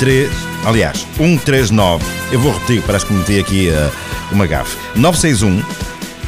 3. 0.00 0.28
Aliás, 0.64 1.06
139. 1.16 2.04
Eu 2.32 2.40
vou 2.40 2.52
repetir, 2.52 2.82
parece 2.82 3.06
que 3.06 3.12
meti 3.12 3.38
aqui 3.38 3.68
eh, 3.68 3.90
uma 4.32 4.46
gafe. 4.48 4.76
961 4.96 5.62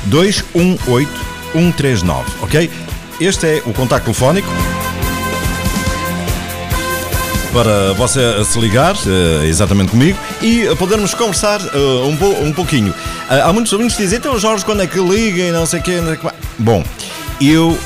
218 0.06 1.10
139, 1.52 2.24
ok? 2.40 2.70
Este 3.20 3.46
é 3.46 3.62
o 3.66 3.72
contacto 3.72 4.04
telefónico 4.06 4.48
para 7.52 7.92
você 7.94 8.44
se 8.44 8.58
ligar 8.58 8.96
eh, 9.06 9.46
exatamente 9.46 9.90
comigo 9.90 10.18
e 10.40 10.64
podermos 10.76 11.12
conversar 11.14 11.60
eh, 11.60 11.76
um, 12.06 12.16
po- 12.16 12.36
um 12.42 12.52
pouquinho. 12.52 12.94
Ah, 13.28 13.48
há 13.48 13.52
muitos 13.52 13.72
ouvintes 13.72 13.96
que 13.96 14.02
dizem, 14.02 14.18
então 14.18 14.38
Jorge, 14.38 14.64
quando 14.64 14.82
é 14.82 14.86
que 14.86 14.98
liga 14.98 15.42
e 15.42 15.52
não 15.52 15.66
sei 15.66 15.80
o 15.80 15.82
quê. 15.82 15.96
não 15.96 16.06
sei 16.06 16.14
o 16.14 16.18
quê." 16.18 16.28
Bom, 16.58 16.82
eu 17.40 17.78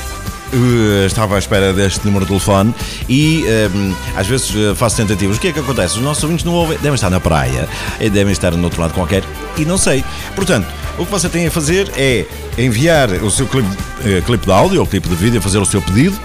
eh, 0.53 1.05
estava 1.05 1.35
à 1.35 1.39
espera 1.39 1.73
deste 1.73 2.05
número 2.05 2.23
de 2.23 2.29
telefone 2.29 2.73
e 3.09 3.43
eh, 3.45 3.69
às 4.15 4.25
vezes 4.25 4.53
eh, 4.55 4.73
faço 4.75 4.95
tentativas. 4.95 5.35
O 5.37 5.39
que 5.39 5.49
é 5.49 5.51
que 5.51 5.59
acontece? 5.59 5.95
Os 5.97 6.01
nossos 6.01 6.23
ouvintes 6.23 6.45
não 6.45 6.53
ouvem, 6.53 6.77
devem 6.77 6.95
estar 6.95 7.09
na 7.09 7.19
praia, 7.19 7.67
eh, 7.99 8.09
devem 8.09 8.31
estar 8.31 8.51
no 8.51 8.63
outro 8.63 8.81
lado 8.81 8.93
qualquer 8.93 9.23
e 9.57 9.65
não 9.65 9.77
sei. 9.77 10.03
Portanto, 10.35 10.65
o 10.97 11.05
que 11.05 11.11
você 11.11 11.27
tem 11.27 11.45
a 11.47 11.51
fazer 11.51 11.91
é 11.97 12.25
enviar 12.57 13.09
o 13.21 13.29
seu 13.29 13.45
clipe, 13.45 13.67
eh, 14.05 14.21
clipe 14.25 14.45
de 14.45 14.51
áudio 14.51 14.79
ou 14.79 14.87
clipe 14.87 15.09
de 15.09 15.15
vídeo, 15.15 15.41
fazer 15.41 15.57
o 15.57 15.65
seu 15.65 15.81
pedido 15.81 16.17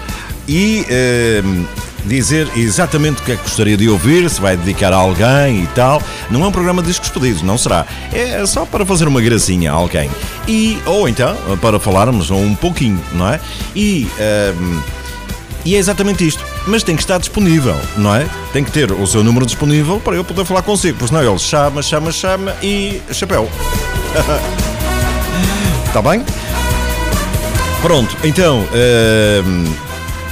e 0.47 0.85
eh, 0.89 1.43
dizer 2.05 2.47
exatamente 2.55 3.21
o 3.21 3.25
que 3.25 3.33
é 3.33 3.35
que 3.35 3.43
gostaria 3.43 3.77
de 3.77 3.89
ouvir, 3.89 4.29
se 4.29 4.39
vai 4.41 4.57
dedicar 4.57 4.93
a 4.93 4.97
alguém 4.97 5.63
e 5.63 5.67
tal. 5.67 6.01
Não 6.29 6.43
é 6.43 6.47
um 6.47 6.51
programa 6.51 6.81
de 6.81 6.89
discos 6.89 7.09
pedidos, 7.09 7.41
não 7.41 7.57
será. 7.57 7.85
É 8.11 8.45
só 8.45 8.65
para 8.65 8.85
fazer 8.85 9.07
uma 9.07 9.21
gracinha 9.21 9.71
a 9.71 9.75
alguém. 9.75 10.09
E, 10.47 10.77
ou 10.85 11.07
então, 11.07 11.35
para 11.61 11.79
falarmos 11.79 12.29
um 12.31 12.55
pouquinho, 12.55 12.99
não 13.13 13.29
é? 13.29 13.39
E, 13.75 14.07
ehm, 14.19 14.79
e 15.65 15.75
é 15.75 15.77
exatamente 15.77 16.27
isto. 16.27 16.43
Mas 16.67 16.83
tem 16.83 16.95
que 16.95 17.01
estar 17.01 17.17
disponível, 17.17 17.75
não 17.97 18.15
é? 18.15 18.27
Tem 18.51 18.63
que 18.63 18.71
ter 18.71 18.91
o 18.91 19.05
seu 19.05 19.23
número 19.23 19.45
disponível 19.45 19.99
para 19.99 20.15
eu 20.15 20.23
poder 20.23 20.45
falar 20.45 20.61
consigo, 20.61 20.97
porque 20.97 21.13
senão 21.13 21.29
ele 21.29 21.39
chama, 21.39 21.81
chama, 21.81 22.11
chama 22.11 22.55
e 22.61 23.01
chapéu. 23.11 23.49
Está 25.87 26.01
bem? 26.03 26.23
Pronto, 27.81 28.15
então, 28.23 28.65
ehm, 28.73 29.65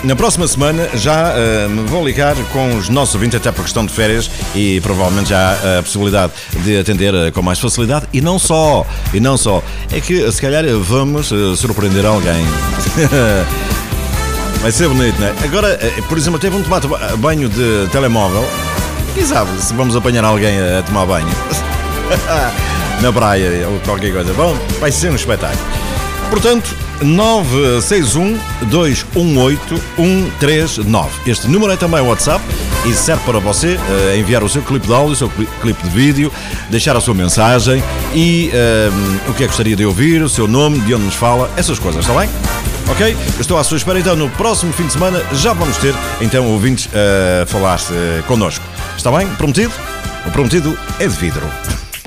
na 0.03 0.15
próxima 0.15 0.47
semana 0.47 0.89
já 0.95 1.33
eh, 1.35 1.67
me 1.67 1.83
vou 1.83 2.03
ligar 2.05 2.35
com 2.51 2.75
os 2.75 2.89
nossos 2.89 3.13
ouvintes, 3.15 3.37
até 3.37 3.51
por 3.51 3.63
questão 3.63 3.85
de 3.85 3.93
férias, 3.93 4.29
e 4.55 4.79
provavelmente 4.81 5.29
já 5.29 5.51
há 5.51 5.79
a 5.79 5.83
possibilidade 5.83 6.33
de 6.63 6.79
atender 6.79 7.13
eh, 7.13 7.29
com 7.31 7.41
mais 7.43 7.59
facilidade. 7.59 8.07
E 8.11 8.19
não 8.19 8.39
só, 8.39 8.85
e 9.13 9.19
não 9.19 9.37
só, 9.37 9.63
é 9.91 9.99
que 10.01 10.31
se 10.31 10.41
calhar 10.41 10.63
vamos 10.79 11.31
eh, 11.31 11.55
surpreender 11.55 12.05
alguém. 12.05 12.43
Vai 14.61 14.71
ser 14.71 14.87
bonito, 14.87 15.19
não 15.19 15.27
é? 15.27 15.33
Agora, 15.43 15.79
por 16.07 16.17
exemplo, 16.17 16.39
teve 16.39 16.55
um 16.55 16.61
tomate 16.63 16.87
ba- 16.87 17.13
banho 17.17 17.49
de 17.49 17.87
telemóvel. 17.91 18.47
Quem 19.15 19.25
sabe 19.25 19.49
se 19.59 19.73
vamos 19.73 19.95
apanhar 19.95 20.23
alguém 20.23 20.55
a 20.77 20.81
tomar 20.83 21.05
banho? 21.05 21.27
Na 23.01 23.11
praia 23.11 23.67
ou 23.67 23.79
qualquer 23.79 24.11
coisa. 24.13 24.31
Bom, 24.33 24.55
vai 24.79 24.91
ser 24.91 25.11
um 25.11 25.15
espetáculo. 25.15 25.59
Portanto, 26.29 26.75
961 27.01 28.39
218 28.67 29.81
139. 29.97 31.09
Este 31.25 31.47
número 31.47 31.71
é 31.71 31.77
também 31.77 32.01
o 32.01 32.05
WhatsApp 32.07 32.43
e 32.85 32.93
serve 32.93 33.23
para 33.25 33.39
você 33.39 33.79
eh, 33.89 34.17
enviar 34.17 34.43
o 34.43 34.49
seu 34.49 34.61
clipe 34.61 34.87
de 34.87 34.93
áudio, 34.93 35.13
o 35.13 35.15
seu 35.15 35.29
cli- 35.29 35.47
clipe 35.61 35.83
de 35.83 35.89
vídeo, 35.89 36.31
deixar 36.69 36.95
a 36.95 37.01
sua 37.01 37.13
mensagem 37.13 37.83
e 38.13 38.49
eh, 38.53 38.89
o 39.27 39.33
que 39.33 39.43
é 39.43 39.45
que 39.45 39.47
gostaria 39.47 39.75
de 39.75 39.85
ouvir, 39.85 40.21
o 40.21 40.29
seu 40.29 40.47
nome, 40.47 40.79
de 40.81 40.93
onde 40.93 41.05
nos 41.05 41.15
fala, 41.15 41.49
essas 41.57 41.77
coisas, 41.79 42.01
está 42.05 42.17
bem? 42.19 42.29
Ok? 42.89 43.15
Estou 43.39 43.57
à 43.57 43.63
sua 43.63 43.77
espera, 43.77 43.99
então 43.99 44.15
no 44.15 44.29
próximo 44.31 44.73
fim 44.73 44.85
de 44.87 44.93
semana 44.93 45.21
já 45.33 45.53
vamos 45.53 45.77
ter 45.77 45.93
então 46.19 46.45
ouvintes 46.47 46.89
a 46.93 47.45
falar 47.45 47.79
eh, 47.91 48.21
connosco. 48.27 48.63
Está 48.97 49.11
bem? 49.11 49.27
Prometido? 49.35 49.71
O 50.25 50.31
prometido 50.31 50.77
é 50.99 51.07
de 51.07 51.15
vidro. 51.15 51.43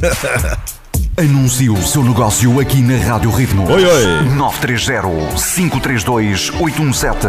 Anuncie 1.17 1.71
o 1.71 1.81
seu 1.81 2.03
negócio 2.03 2.59
aqui 2.59 2.81
na 2.81 2.97
Rádio 2.97 3.31
Ritmo. 3.31 3.71
Oi, 3.71 3.85
oi. 3.85 4.03
930-532-817. 4.37 7.29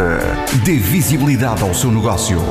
Dê 0.64 0.74
visibilidade 0.74 1.62
ao 1.62 1.72
seu 1.72 1.92
negócio. 1.92 2.42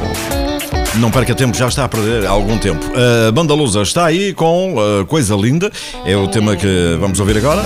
Não 0.95 1.11
perca 1.11 1.35
tempo, 1.35 1.57
já 1.57 1.67
está 1.67 1.83
a 1.83 1.89
perder 1.89 2.25
há 2.25 2.29
algum 2.29 2.57
tempo. 2.57 2.85
A 3.27 3.33
Banda 3.33 3.53
Lusa 3.53 3.81
está 3.81 4.05
aí 4.05 4.33
com 4.33 4.75
uh, 4.75 5.05
Coisa 5.07 5.35
Linda, 5.35 5.69
é 6.05 6.15
o 6.15 6.25
tema 6.29 6.55
que 6.55 6.95
vamos 7.01 7.19
ouvir 7.19 7.37
agora. 7.37 7.65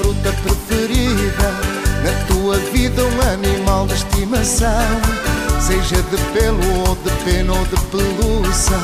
Fruta 0.00 0.32
preferida. 0.42 1.50
Na 2.02 2.26
tua 2.26 2.56
vida, 2.72 3.02
um 3.04 3.32
animal 3.32 3.86
de 3.86 3.94
estimação. 3.94 5.00
Seja 5.60 6.02
de 6.02 6.16
pelo 6.32 6.88
ou 6.88 6.96
de 6.96 7.10
pena 7.24 7.52
ou 7.52 7.64
de 7.66 7.76
pelúcia. 7.90 8.76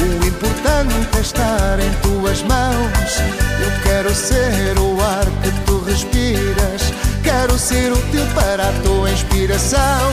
O 0.00 0.26
importante 0.26 0.94
é 1.16 1.20
estar 1.20 1.78
em 1.78 1.92
tuas 2.02 2.42
mãos. 2.42 3.20
Eu 3.60 3.82
quero 3.82 4.14
ser 4.14 4.78
o 4.78 5.00
ar 5.00 5.26
que 5.42 5.50
tu 5.66 5.78
respiras. 5.84 6.92
Quero 7.22 7.58
ser 7.58 7.92
útil 7.92 8.26
para 8.34 8.68
a 8.68 8.72
tua 8.82 9.10
inspiração. 9.10 10.12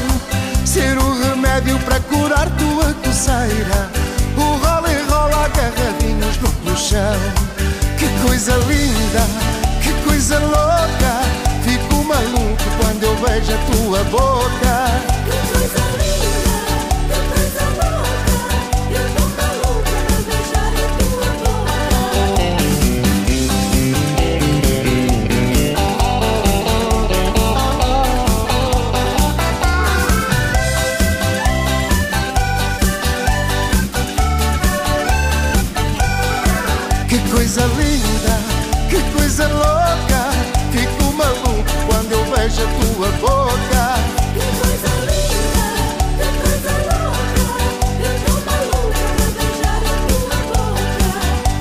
Ser 0.66 0.98
o 0.98 1.22
remédio 1.22 1.80
para 1.80 2.00
curar 2.02 2.50
tua 2.58 2.94
coceira. 3.06 3.90
O 4.38 4.58
rola 4.64 4.92
e 4.92 5.10
rola 5.10 5.46
agarradinhos 5.46 6.38
no 6.42 6.52
colchão. 6.64 7.20
Que 7.98 8.08
coisa 8.28 8.56
linda, 8.68 9.41
coisa 10.22 10.38
louca. 10.38 11.22
Fico 11.64 12.04
maluco 12.04 12.64
quando 12.80 13.04
eu 13.04 13.16
vejo 13.16 13.54
a 13.54 13.58
tua 13.72 14.04
boca. 14.06 15.01
Vejo 43.02 43.06
a 43.06 43.10
tua 43.10 43.12
boca. 43.20 43.84
Que 44.34 44.44
coisa 44.62 44.92
linda, 45.10 45.66
que 46.18 46.28
coisa 46.42 46.74
louca. 46.88 47.42
Fico 48.04 48.32
maluco 48.46 48.94
quando 49.18 49.30
beijar 49.38 49.82
a 49.82 49.98
tua 50.08 50.38
boca. 50.54 50.84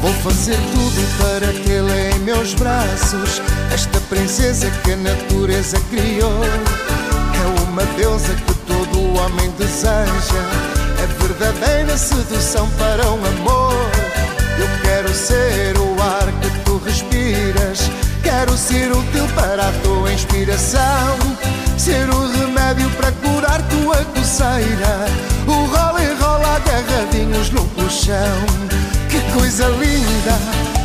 Vou 0.03 0.13
fazer 0.23 0.59
tudo 0.73 1.01
para 1.19 1.49
tê-la 1.65 2.17
em 2.17 2.19
meus 2.21 2.55
braços. 2.55 3.41
Esta 3.73 4.01
princesa 4.09 4.71
que 4.85 4.93
a 4.93 4.97
natureza 4.97 5.81
criou. 5.91 6.45
É 6.45 7.63
uma 7.71 7.85
deusa 7.97 8.35
que 8.35 8.55
todo 8.67 9.19
homem 9.19 9.51
deseja. 9.53 10.43
É 11.03 11.07
verdadeira 11.27 11.97
sedução 11.97 12.69
para 12.79 13.11
um 13.11 13.25
amor. 13.25 13.91
Eu 14.59 14.69
quero 14.83 15.09
ser 15.15 15.79
o 15.79 15.90
Quero 18.51 18.59
ser 18.59 18.91
útil 18.91 19.29
para 19.37 19.69
a 19.69 19.73
tua 19.85 20.13
inspiração. 20.13 21.17
Ser 21.79 22.11
o 22.11 22.29
remédio 22.33 22.91
para 22.97 23.13
curar 23.13 23.63
tua 23.69 24.05
coceira. 24.07 25.07
O 25.47 25.67
rola 25.67 26.03
e 26.03 26.13
rola 26.21 26.57
agarradinhos 26.57 27.51
no 27.51 27.65
colchão. 27.67 28.45
Que 29.09 29.21
coisa 29.39 29.69
linda, 29.69 30.37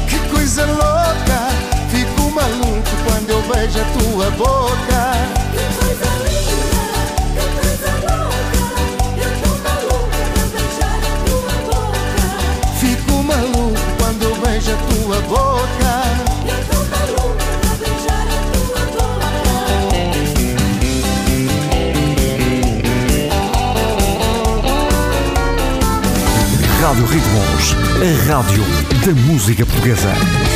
que 0.07 0.19
coisa 0.29 0.63
louca. 0.63 1.49
Fico 1.89 2.29
maluco 2.29 2.91
quando 3.03 3.29
eu 3.31 3.41
vejo 3.41 3.79
a 3.81 3.85
tua 3.97 4.29
boca. 4.37 6.14
A 28.01 28.27
rádio 28.27 28.63
da 29.05 29.13
música 29.13 29.65
portuguesa. 29.65 30.54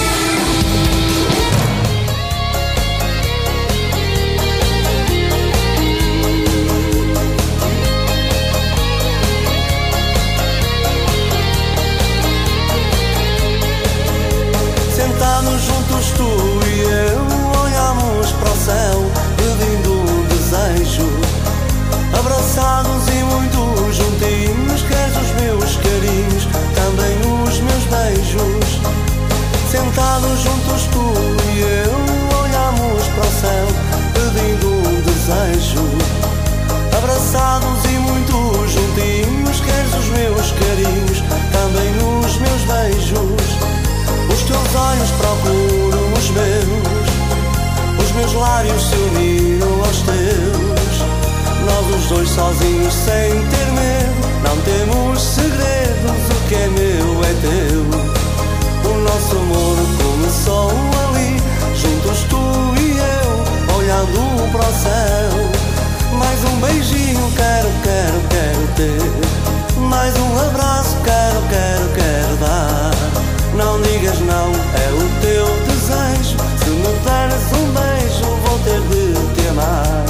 Os 48.59 48.65
meus 48.65 48.73
lábios 48.73 48.83
se 48.83 48.95
uniram 48.95 49.73
aos 49.83 50.01
teus. 50.01 50.99
Nós 51.65 51.95
os 51.95 52.09
dois 52.09 52.29
sozinhos 52.29 52.93
sem 52.93 53.31
ter 53.47 53.71
medo, 53.71 54.15
não 54.43 54.57
temos 54.61 55.21
segredos, 55.21 56.29
o 56.29 56.47
que 56.47 56.55
é 56.55 56.67
meu 56.67 57.23
é 57.23 57.33
teu. 57.41 58.91
O 58.91 58.97
nosso 58.97 59.37
amor 59.37 59.77
começou 60.01 60.71
ali, 61.09 61.41
juntos 61.75 62.23
tu 62.29 62.37
e 62.79 62.97
eu, 62.97 63.75
olhando 63.77 64.51
para 64.51 64.67
o 64.67 64.73
céu. 64.73 66.17
Mais 66.17 66.43
um 66.45 66.59
beijinho 66.59 67.31
quero, 67.35 67.69
quero, 67.83 68.21
quero 68.29 68.67
ter. 68.75 69.79
Mais 69.79 70.13
um 70.17 70.39
abraço 70.39 70.97
quero, 71.03 71.41
quero, 71.49 71.89
quero 71.95 72.35
dar. 72.37 72.91
Não 73.55 73.81
digas 73.81 74.19
não, 74.19 74.51
é 74.51 74.91
o 74.93 75.21
teu 75.21 75.45
desejo. 75.65 76.18
Ter 78.69 78.81
de 78.81 79.41
te 79.41 79.47
amar. 79.49 80.05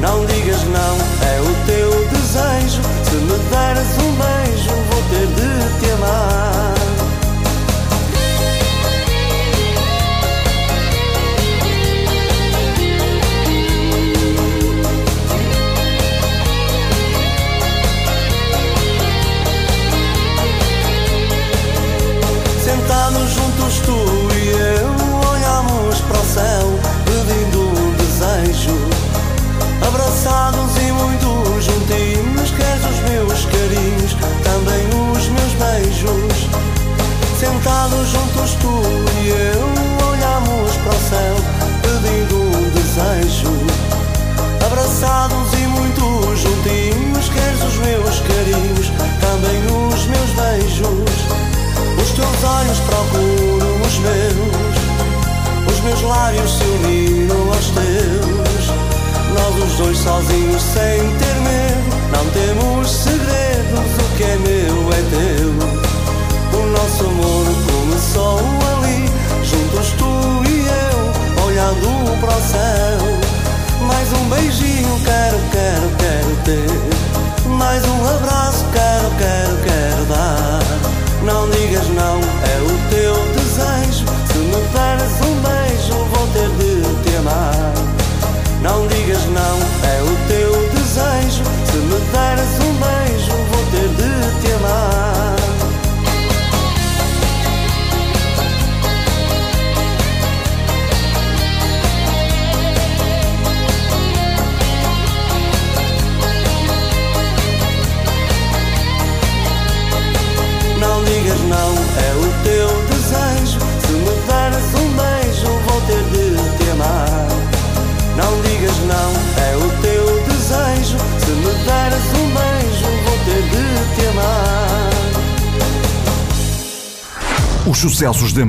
Não 0.00 0.24
digas 0.26 0.62
não, 0.64 0.94
é 1.28 1.40
o 1.40 1.52
teu 1.66 1.90
desejo. 2.08 2.80
Se 3.04 3.16
me 3.16 3.38
deres 3.50 3.90
um 3.98 4.05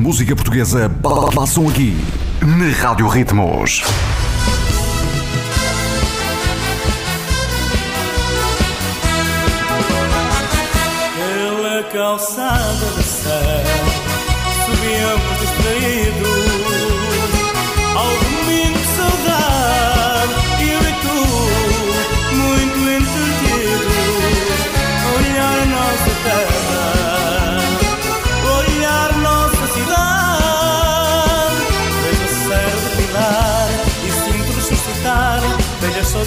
música 0.08 0.34
portuguesa 0.38 0.90
pa- 1.04 1.30
passam 1.36 1.68
aqui, 1.68 1.98
na 2.42 2.72
Rádio 2.82 3.10
Ritmos. 3.10 3.84
Pela 11.16 11.84
calçada 11.92 12.86
da 12.96 13.04
serra 13.04 13.64
Subíamos 14.66 15.40
distraídos 15.40 16.07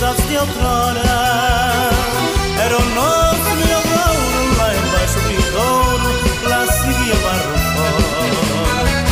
saudades 0.01 0.29
de 0.29 0.37
outrora. 0.39 1.91
Era 2.59 2.77
o 2.77 2.85
nosso 2.95 3.51
melhor 3.57 3.83
ouro 3.87 4.57
Lá 4.57 4.75
embaixo 4.75 5.21
do 5.21 5.29
Rio 5.29 5.53
Douro 5.53 6.11
Lá 6.49 6.67
seguia 6.67 7.15
barro 7.17 7.57
fora 7.75 9.05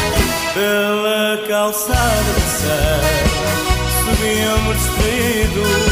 Pela 0.54 1.48
calçada 1.48 2.32
de 2.34 2.50
serra 2.50 3.28
Subíamos 4.04 4.76
distraídos 4.76 5.87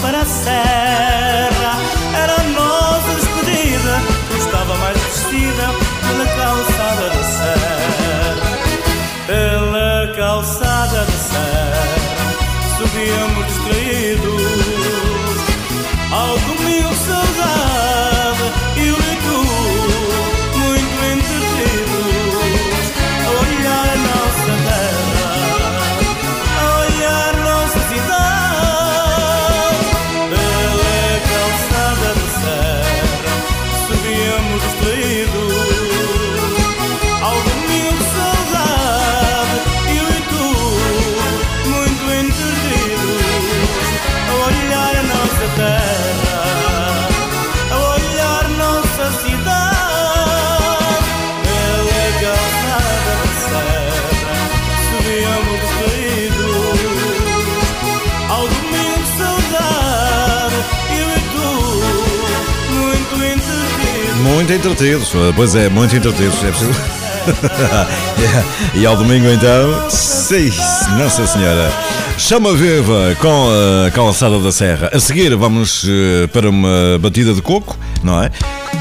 para 0.00 0.20
a 0.22 0.65
entretidos, 64.76 65.12
pois 65.34 65.54
é, 65.54 65.70
muito 65.70 65.96
entretidos, 65.96 66.34
é 66.44 66.48
preciso. 66.48 66.80
e 68.74 68.84
ao 68.84 68.94
domingo 68.94 69.26
então, 69.26 69.90
sim, 69.90 70.52
Nossa 70.98 71.26
Senhora. 71.26 71.72
Chama 72.18 72.52
viva 72.52 73.16
com 73.18 73.48
a 73.86 73.90
calçada 73.90 74.38
da 74.38 74.52
Serra. 74.52 74.90
A 74.92 75.00
seguir 75.00 75.34
vamos 75.34 75.86
eh, 75.88 76.26
para 76.26 76.50
uma 76.50 76.98
batida 77.00 77.32
de 77.32 77.40
coco, 77.40 77.78
não 78.02 78.22
é? 78.22 78.30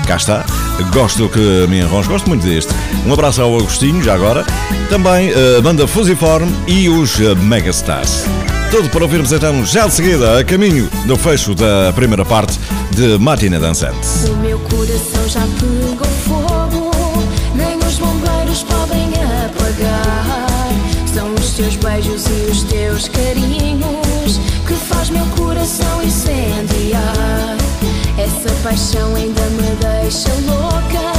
Cá 0.05 0.17
está. 0.17 0.45
Gosto 0.91 1.29
que 1.29 1.65
me 1.69 1.79
enrons, 1.79 2.07
gosto 2.07 2.27
muito 2.27 2.45
deste. 2.45 2.73
Um 3.05 3.13
abraço 3.13 3.41
ao 3.41 3.57
Agostinho, 3.57 4.03
já 4.03 4.15
agora. 4.15 4.45
Também 4.89 5.31
a 5.57 5.61
banda 5.61 5.87
Fusiform 5.87 6.49
e 6.67 6.89
os 6.89 7.19
eh, 7.21 7.35
Megastars. 7.35 8.25
Tudo 8.69 8.89
para 8.89 9.03
ouvirmos 9.03 9.31
então 9.31 9.65
já 9.65 9.87
de 9.87 9.93
seguida 9.93 10.39
a 10.39 10.43
caminho 10.43 10.89
do 11.05 11.15
fecho 11.15 11.55
da 11.55 11.93
primeira 11.95 12.25
parte 12.25 12.59
de 12.91 13.17
Matina 13.17 13.59
Dançante. 13.59 14.07
O 14.29 14.35
meu 14.37 14.59
coração 14.59 15.27
já 15.27 15.41
teus 21.55 21.77
beijos 21.77 22.25
e 22.27 22.51
os 22.51 22.63
teus 22.63 23.07
carinhos 23.07 24.37
que 24.67 24.73
faz 24.73 25.09
meu 25.09 25.25
coração 25.37 26.03
incendiar. 26.03 27.55
Essa 28.17 28.53
paixão 28.61 29.15
ainda 29.15 29.41
me 29.41 29.75
deixa 29.77 30.33
louca. 30.45 31.13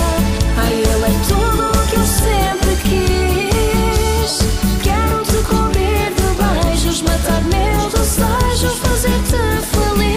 Ai, 0.59 0.74
ele 0.74 1.05
é 1.05 1.14
tudo 1.26 1.68
o 1.68 1.87
que 1.89 1.97
eu 1.97 2.05
sempre 2.05 2.76
quis. 2.82 4.41
Quero 4.82 5.22
te 5.24 5.43
cobrir 5.49 6.12
de 6.12 6.64
beijos, 6.66 7.01
matar 7.01 7.43
meus 7.45 7.95
desejos, 7.95 8.78
fazer-te 8.78 9.66
feliz. 9.72 10.16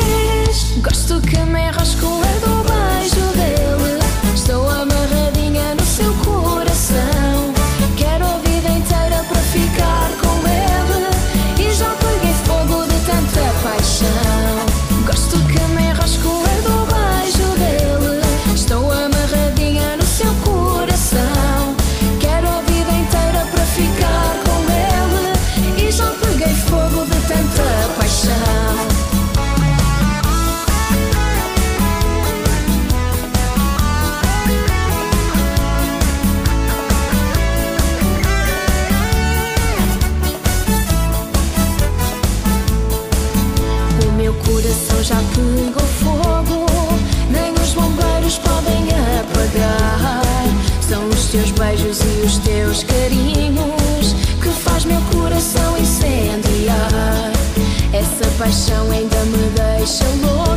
Paixão 58.39 58.89
ainda 58.89 59.21
me 59.25 59.49
deixa 59.49 60.05
louca. 60.23 60.48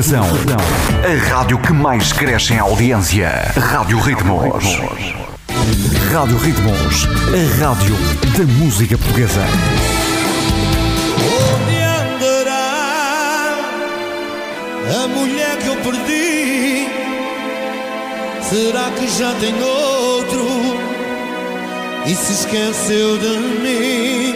Estação. 0.00 0.24
A 0.24 1.34
rádio 1.34 1.58
que 1.58 1.72
mais 1.72 2.12
cresce 2.12 2.52
em 2.52 2.58
audiência. 2.58 3.30
Rádio 3.56 3.98
Ritmos. 3.98 4.64
Rádio 6.12 6.36
Ritmos. 6.36 7.06
A 7.32 7.64
rádio 7.64 7.96
da 8.36 8.44
música 8.62 8.98
portuguesa. 8.98 9.40
Onde 11.24 11.76
andará 11.82 13.54
a 15.02 15.08
mulher 15.08 15.56
que 15.58 15.66
eu 15.66 15.76
perdi? 15.76 16.88
Será 18.42 18.90
que 18.90 19.08
já 19.18 19.32
tem 19.36 19.54
outro 19.62 20.46
e 22.04 22.14
se 22.14 22.32
esqueceu 22.32 23.16
de 23.18 23.38
mim? 23.62 24.34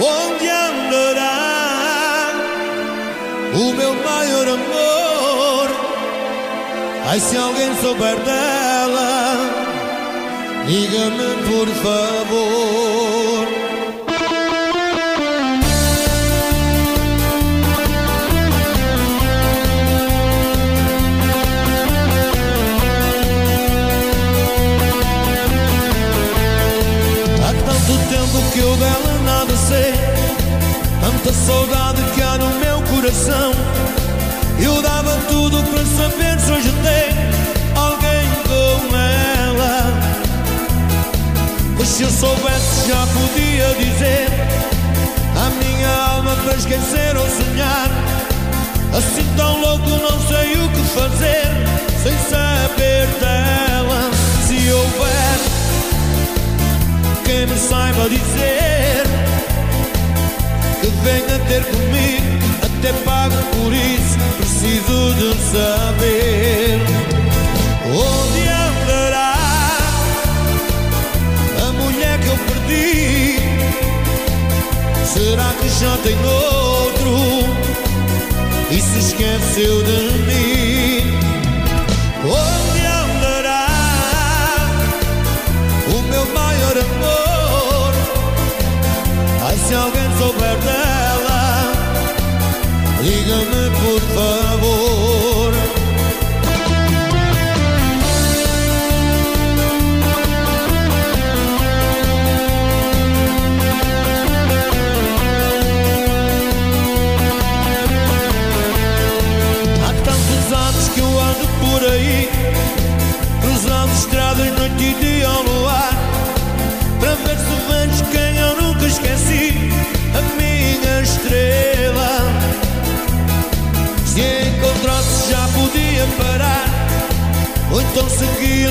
Onde 0.00 0.48
andará 0.48 1.31
maior 4.22 4.48
amor? 4.48 5.68
Ai, 7.08 7.18
se 7.18 7.36
alguém 7.36 7.74
souber 7.80 8.16
dela, 8.20 9.36
diga-me 10.66 11.48
por 11.48 11.68
favor. 11.82 13.02
Que 28.52 28.58
eu 28.58 28.76
dela 28.76 29.18
nada 29.24 29.56
sei 29.56 29.94
Tanta 31.00 31.32
saudade 31.32 32.02
que 32.14 32.20
há 32.20 32.36
no 32.36 32.50
meu 32.56 32.82
coração 32.82 33.52
Eu 34.62 34.80
dava 34.80 35.16
tudo 35.28 35.60
para 35.64 35.84
saber 35.84 36.38
se 36.38 36.52
hoje 36.52 36.72
tem 36.84 37.76
Alguém 37.76 38.28
com 38.46 38.96
ela. 38.96 39.92
Mas 41.76 41.88
se 41.88 42.04
eu 42.04 42.10
soubesse 42.10 42.88
já 42.88 43.06
podia 43.08 43.74
dizer 43.74 44.28
A 45.34 45.50
minha 45.50 45.88
alma 46.14 46.36
para 46.44 46.54
esquecer 46.54 47.16
ou 47.16 47.26
sonhar. 47.28 47.90
Assim 48.96 49.26
tão 49.36 49.60
louco 49.60 49.88
não 49.88 50.20
sei 50.28 50.52
o 50.52 50.68
que 50.68 50.82
fazer 50.94 51.48
Sem 52.02 52.16
saber 52.30 53.08
dela. 53.20 54.10
Se 54.46 54.70
houver 54.70 55.22
quem 57.24 57.46
me 57.46 57.58
saiba 57.58 58.08
dizer 58.08 59.02
que 60.80 60.88
venha 61.04 61.38
ter 61.48 61.64
comigo, 61.64 62.44
até 62.62 62.92
pago 63.04 63.36
por 63.52 63.72
isso. 63.72 64.41
Preciso 64.62 65.14
de 65.14 65.34
saber 65.50 66.80
onde 67.88 68.42
andará 68.46 69.34
a 71.66 71.72
mulher 71.72 72.16
que 72.20 72.28
eu 72.28 72.36
perdi. 72.46 73.40
Será 75.04 75.52
que 75.60 75.68
já 75.68 75.96
tem 76.04 76.16
outro 76.24 77.16
e 78.70 78.80
se 78.80 78.98
esqueceu 79.00 79.82
de 79.82 80.00
mim? 80.28 81.18
Onde 82.24 82.86
andará? 82.86 83.66
o 85.88 86.02
meu 86.02 86.24
maior 86.26 86.76
amor. 86.78 87.92
Ai, 89.44 89.56
se 89.56 89.74
alguém 89.74 90.08
souber 90.18 90.56
dela, 90.58 90.91
diga-me 93.02 93.70
por 93.80 94.00
favor. 94.14 95.52
Há 109.84 109.92
tantos 110.04 110.52
anos 110.52 110.88
que 110.88 111.00
eu 111.00 111.20
ando 111.20 111.48
por 111.60 111.90
aí 111.90 112.28
Cruzando 113.40 113.92
estradas 113.92 114.61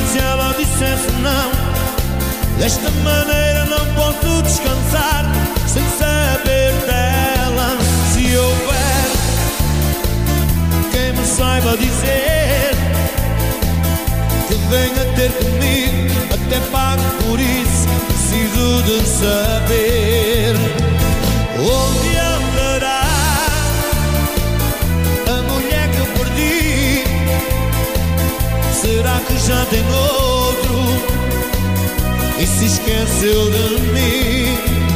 se 0.08 0.20
ela 0.20 0.54
dissesse 0.58 1.12
não 1.22 1.52
Desta 2.58 2.90
maneira 3.04 3.66
não 3.66 3.86
posso 3.96 4.42
descansar 4.44 5.26
Sem 5.68 5.84
saber 6.00 6.74
dela 6.86 7.78
Se 8.14 8.36
houver 8.36 8.82
quem 10.92 11.14
me 11.14 11.26
saiba 11.26 11.78
dizer 11.78 12.42
que 14.52 14.58
venha 14.70 15.06
ter 15.16 15.32
comigo, 15.32 16.14
até 16.34 16.60
pago 16.72 17.02
por 17.24 17.40
isso. 17.40 17.88
Preciso 18.08 18.84
de 18.84 19.08
saber 19.08 20.56
onde 21.58 22.21
Será 28.82 29.20
que 29.20 29.38
já 29.38 29.64
tem 29.68 29.84
outro 29.94 30.76
e 32.40 32.48
se 32.48 32.66
esqueceu 32.66 33.52
de 33.52 33.82
mim? 33.92 34.91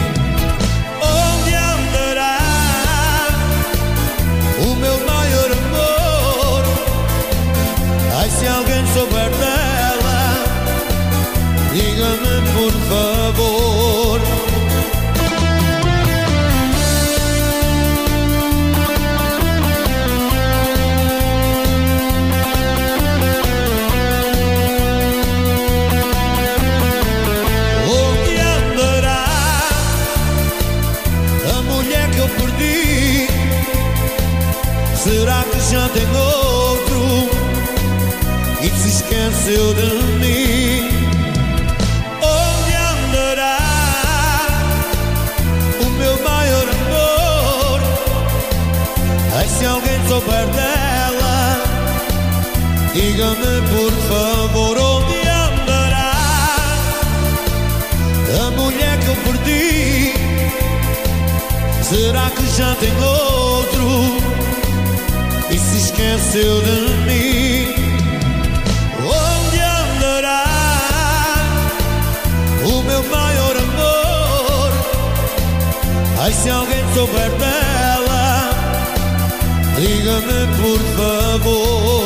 Pardela 50.26 51.62
Diga-me 52.94 53.62
por 53.70 53.92
favor 54.10 54.78
onde 54.78 55.20
andará 55.28 56.12
A 58.46 58.52
mulher 58.52 58.98
que 59.00 59.08
eu 59.08 59.16
perdi 59.18 60.14
Será 61.84 62.30
que 62.32 62.46
já 62.58 62.74
tem 62.76 62.92
outro? 63.04 64.18
E 65.52 65.60
se 65.60 65.78
esqueceu 65.78 66.62
de 66.62 66.80
mim? 67.06 67.76
Onde 69.06 69.60
andará 69.60 70.44
O 72.64 72.82
meu 72.82 73.04
maior 73.04 73.56
amor? 73.58 74.72
Ai 76.22 76.34
se 76.34 76.50
alguém 76.50 76.84
souber 76.96 77.30
dela. 77.32 77.75
Dígame 79.78 80.48
por 80.58 80.80
favor. 80.96 82.05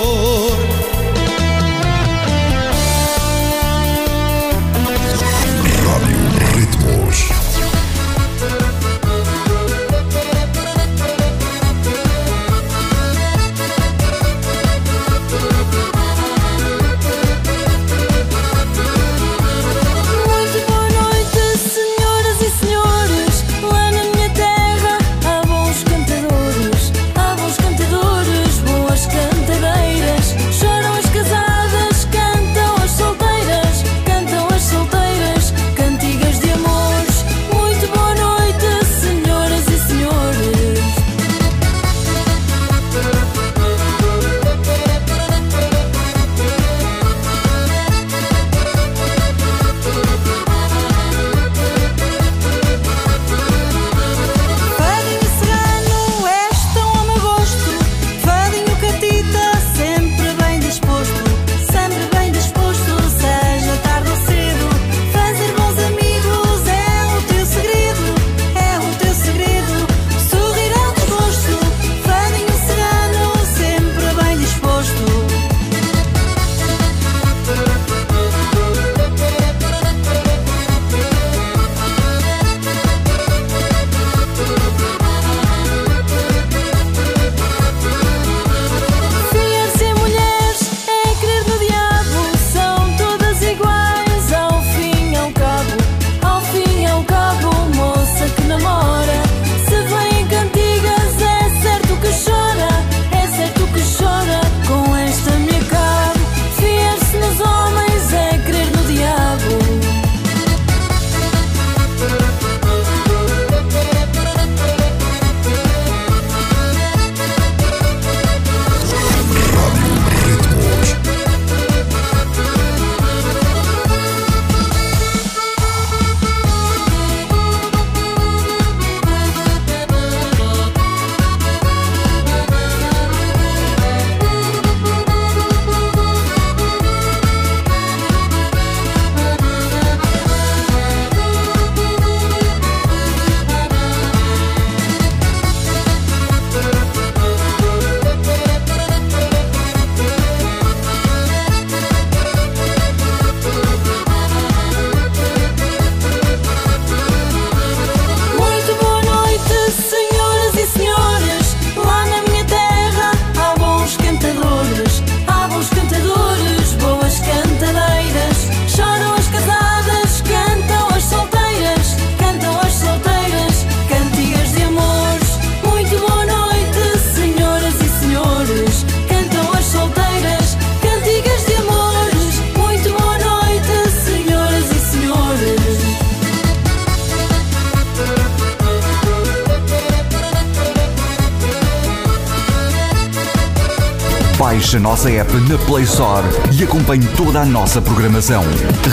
em 196.96 197.02
toda 197.02 197.42
a 197.42 197.46
nossa 197.46 197.82
programação. 197.82 198.44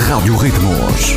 Rádio 0.09 0.36
Ritmos. 0.36 1.15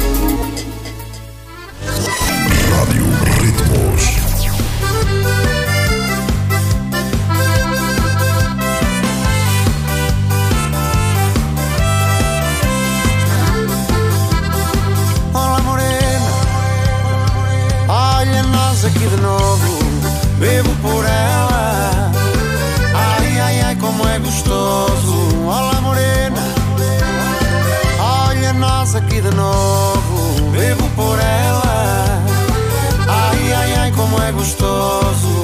aqui 28.99 29.21
de 29.21 29.31
novo. 29.31 30.51
Bebo 30.51 30.89
por 30.95 31.17
ela. 31.19 32.23
Ai, 33.07 33.53
ai, 33.53 33.73
ai, 33.75 33.91
como 33.91 34.21
é 34.21 34.31
gostoso. 34.31 35.43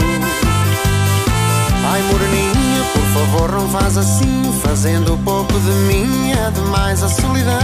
Ai, 1.92 2.02
moreninha, 2.04 2.84
por 2.94 3.04
favor, 3.14 3.52
não 3.52 3.70
faz 3.70 3.98
assim. 3.98 4.44
Fazendo 4.62 5.18
pouco 5.24 5.54
de 5.54 5.72
mim 5.88 6.32
é 6.32 6.52
demais 6.52 7.02
a 7.02 7.10
solidão. 7.10 7.56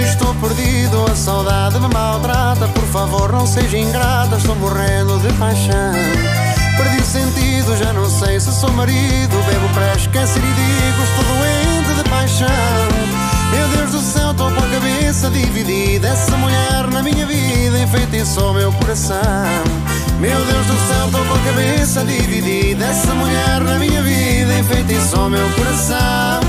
Estou 0.00 0.34
perdido, 0.34 1.04
a 1.10 1.14
saudade 1.14 1.78
me 1.78 1.88
maltrata. 1.88 2.66
Por 2.68 2.84
favor, 2.84 3.32
não 3.32 3.46
seja 3.46 3.78
ingrata, 3.78 4.36
estou 4.36 4.56
morrendo 4.56 5.18
de 5.20 5.32
paixão. 5.34 5.92
Perdi 6.76 7.02
sentido, 7.04 7.76
já 7.76 7.92
não 7.92 8.08
sei 8.08 8.40
se 8.40 8.52
sou 8.52 8.72
marido. 8.72 9.36
Bebo 9.46 9.68
para 9.74 9.94
esquecer 9.94 10.42
e 10.42 10.52
digo: 10.52 11.02
estou 11.04 11.24
doente 11.24 12.02
de 12.02 12.10
paixão. 12.10 13.19
Meu 13.50 13.68
Deus 13.68 13.90
do 13.90 14.00
céu, 14.00 14.30
estou 14.30 14.50
com 14.50 14.58
a 14.58 14.68
cabeça 14.68 15.30
dividida. 15.30 16.08
Essa 16.08 16.36
mulher 16.36 16.86
na 16.92 17.02
minha 17.02 17.26
vida 17.26 17.78
enfeitiçou 17.80 18.54
meu 18.54 18.72
coração. 18.72 19.20
Meu 20.18 20.36
Deus 20.44 20.66
do 20.66 20.76
céu, 20.88 21.06
estou 21.06 21.24
com 21.24 21.34
a 21.34 21.38
cabeça 21.38 22.04
dividida. 22.04 22.84
Essa 22.84 23.14
mulher 23.14 23.60
na 23.60 23.78
minha 23.78 24.02
vida 24.02 24.58
enfeitiçou 24.58 25.28
meu 25.28 25.48
coração. 25.50 26.40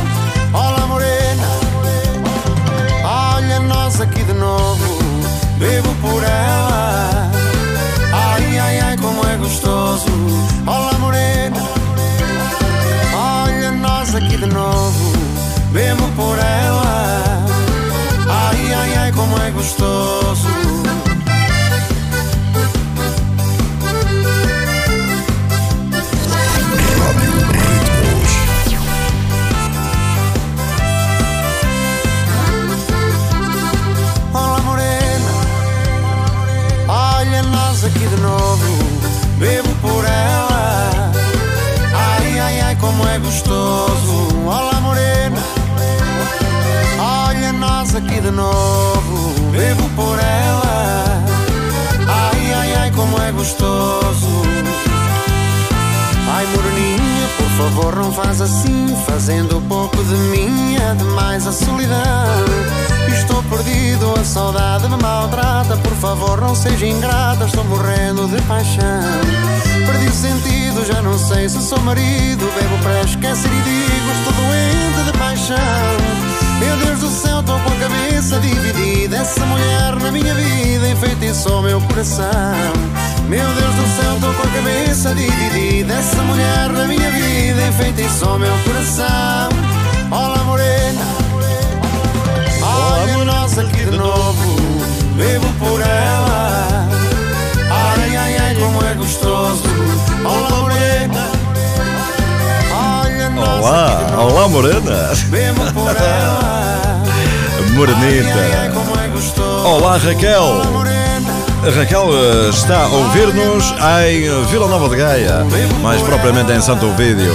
Olá, 0.54 0.86
morena, 0.88 1.48
olha 3.04 3.60
nós 3.62 4.00
aqui 4.02 4.24
de 4.24 4.34
novo. 4.34 5.00
Bebo 5.58 5.94
por 6.02 6.24
ela. 6.24 7.32
Ai, 8.14 8.60
ai, 8.60 8.80
ai, 8.80 8.98
como 8.98 9.26
é 9.26 9.38
gostoso. 9.38 10.06
Olá, 10.68 10.94
morena, 11.00 11.58
olha 13.14 13.72
nós 13.72 14.14
aqui 14.14 14.38
de 14.38 14.46
novo. 14.46 15.31
Bebo 15.72 16.06
por 16.18 16.38
ela. 16.38 17.46
Ai, 18.28 18.74
ai, 18.74 18.96
ai, 18.96 19.12
como 19.14 19.38
é 19.42 19.52
gostoso. 19.52 20.50
Olá 34.34 34.60
morena, 34.66 35.32
olha 36.90 37.44
nós 37.44 37.86
aqui 37.86 38.00
de 38.00 38.18
novo, 38.18 38.66
bebo 39.38 39.70
por 39.82 40.04
ela. 40.04 41.12
Ai, 41.94 42.40
ai, 42.40 42.60
ai, 42.62 42.76
como 42.76 43.08
é 43.08 43.20
gostoso. 43.20 44.28
Olá 44.46 44.80
morena, 44.82 45.42
nós 47.92 47.96
aqui 47.96 48.22
de 48.22 48.32
novo, 48.32 49.52
bebo 49.52 49.90
por 49.96 50.18
ela. 50.18 51.24
Ai, 52.08 52.54
ai, 52.54 52.74
ai, 52.76 52.92
como 52.92 53.22
é 53.22 53.32
gostoso. 53.32 54.28
Ai, 56.34 56.46
moreninha, 56.46 57.28
por 57.38 57.50
favor, 57.58 57.96
não 57.98 58.12
faz 58.14 58.40
assim. 58.40 58.96
Fazendo 59.06 59.62
pouco 59.68 59.98
de 60.04 60.16
mim 60.16 60.76
é 60.76 60.96
demais 60.96 61.46
a 61.46 61.52
solidão. 61.52 62.46
Estou 63.10 63.44
perdido, 63.44 64.14
a 64.20 64.24
saudade 64.24 64.88
me 64.88 65.02
maltrata. 65.02 65.76
Por 65.78 65.94
favor, 65.94 66.40
não 66.40 66.56
seja 66.56 66.86
ingrata, 66.86 67.46
estou 67.46 67.64
morrendo 67.66 68.28
de 68.28 68.42
paixão. 68.44 69.22
Perdi 69.86 70.08
o 70.08 70.14
sentido, 70.14 70.86
já 70.86 71.02
não 71.02 71.18
sei 71.18 71.50
se 71.50 71.62
sou 71.62 71.80
marido. 71.82 72.50
Bebo 72.56 72.78
para 72.84 73.02
esquecer 73.02 73.52
e 73.52 73.62
digo, 73.62 74.12
estou 74.12 74.34
doente 74.34 75.12
de 75.12 75.18
paixão. 75.18 75.91
Dividida. 78.42 79.18
Essa 79.18 79.46
mulher 79.46 79.96
na 79.96 80.12
minha 80.12 80.34
vida 80.34 80.90
enfeitiçou 80.90 81.62
meu 81.62 81.80
coração. 81.82 82.26
Meu 83.28 83.48
Deus 83.48 83.76
do 83.76 84.02
céu, 84.02 84.16
estou 84.16 84.34
com 84.34 84.44
a 84.44 84.52
cabeça 84.52 85.16
dividida. 85.16 85.94
Essa 85.94 86.22
mulher 86.24 86.70
na 86.70 86.86
minha 86.86 87.12
vida 87.12 87.68
enfeitiçou 87.68 88.38
meu 88.38 88.54
coração. 88.66 89.50
Olá, 90.12 90.44
morena. 90.44 91.06
Olha 92.62 93.26
nós 93.26 93.58
aqui 93.58 93.86
de 93.86 93.98
novo. 93.98 94.56
Bebo 95.16 95.48
por 95.60 95.82
ela. 95.82 96.90
Ai, 97.70 98.16
ai, 98.18 98.38
ai, 98.38 98.56
como 98.56 98.86
é 98.86 98.94
gostoso. 98.96 99.64
Olá, 100.26 100.50
morena. 100.60 101.42
Olá, 103.38 104.18
olá 104.18 104.48
Morena. 104.48 105.14
Bebo 105.30 105.72
por 105.74 105.96
ela. 105.96 106.91
Morenita. 107.74 108.74
Olá 109.66 109.98
Raquel. 109.98 110.62
Raquel 111.78 112.10
eh, 112.12 112.50
está 112.50 112.84
a 112.84 112.88
ouvir-nos 112.88 113.74
em 114.06 114.46
Vila 114.48 114.68
Nova 114.68 114.90
de 114.90 114.98
Gaia, 114.98 115.46
mais 115.82 116.02
propriamente 116.02 116.52
em 116.52 116.62
Santo 116.62 116.88
Ovídio. 116.88 117.32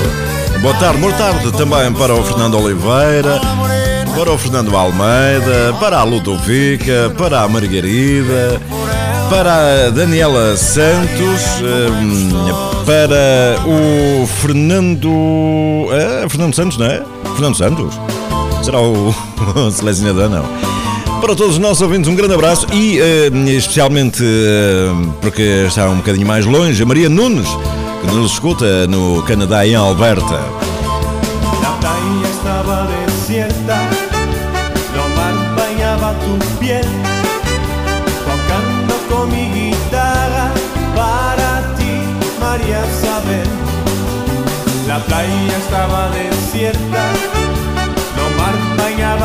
Boa 0.61 0.74
tarde, 0.74 0.99
boa 1.01 1.12
tarde 1.14 1.53
também 1.53 1.93
para 1.93 2.14
o 2.14 2.22
Fernando 2.24 2.59
Oliveira, 2.59 3.41
para 4.16 4.32
o 4.32 4.39
Fernando 4.39 4.76
Almeida, 4.76 5.74
para 5.80 5.99
a 5.99 6.03
Ludovica, 6.03 7.12
para 7.16 7.43
a 7.43 7.49
Margarida, 7.49 8.61
para 9.30 9.87
a 9.87 9.91
Daniela 9.91 10.57
Santos, 10.57 11.41
eh, 11.62 12.84
para 12.84 13.61
o 13.66 14.26
Fernando. 14.26 15.89
É, 15.93 16.28
Fernando 16.28 16.55
Santos, 16.55 16.78
não 16.78 16.87
é? 16.87 17.03
Fernando 17.34 17.57
Santos? 17.57 17.99
Será 18.62 18.80
o, 18.80 19.14
selecionador? 19.72 20.28
Não. 20.28 20.44
Para 21.20 21.34
todos 21.34 21.55
os 21.55 21.59
nossos 21.59 21.80
ouvintes, 21.82 22.09
um 22.09 22.14
grande 22.14 22.34
abraço 22.34 22.66
e 22.72 22.99
eh, 22.99 23.30
especialmente 23.57 24.22
eh, 24.22 24.92
porque 25.20 25.64
está 25.66 25.88
um 25.88 25.97
bocadinho 25.97 26.26
mais 26.26 26.44
longe, 26.44 26.82
a 26.82 26.86
Maria 26.86 27.09
Nunes, 27.09 27.49
que 28.01 28.14
nos 28.14 28.32
escuta 28.32 28.86
no 28.86 29.22
Canadá, 29.22 29.66
em 29.66 29.74
Alberta. 29.74 30.38
La 44.97 45.01
playa 45.01 45.59
estaba 45.59 46.09
desierta, 46.11 47.12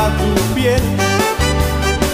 tu 0.10 0.56
piel, 0.56 0.82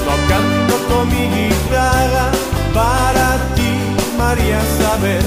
tocando 0.06 0.76
con 0.90 1.08
mi 1.10 1.30
guitarra 1.30 2.32
para 2.74 3.38
ti, 3.56 3.72
María 4.18 4.60
Isabel. 4.70 5.26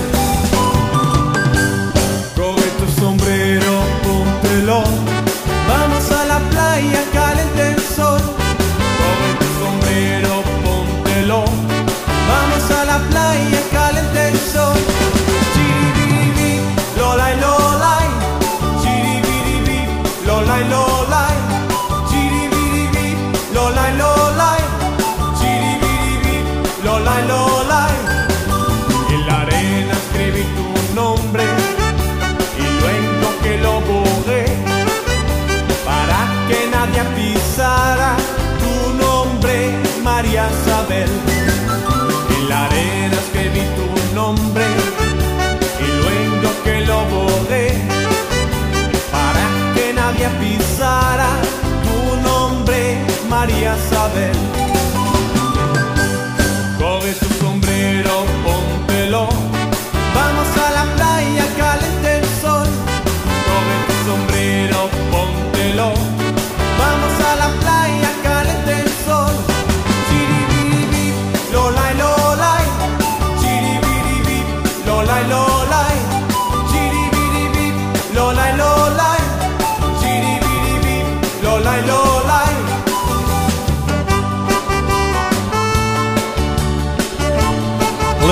Coge 2.37 2.69
tu 2.79 3.01
sombrero, 3.01 3.83
póntelo. 4.03 4.99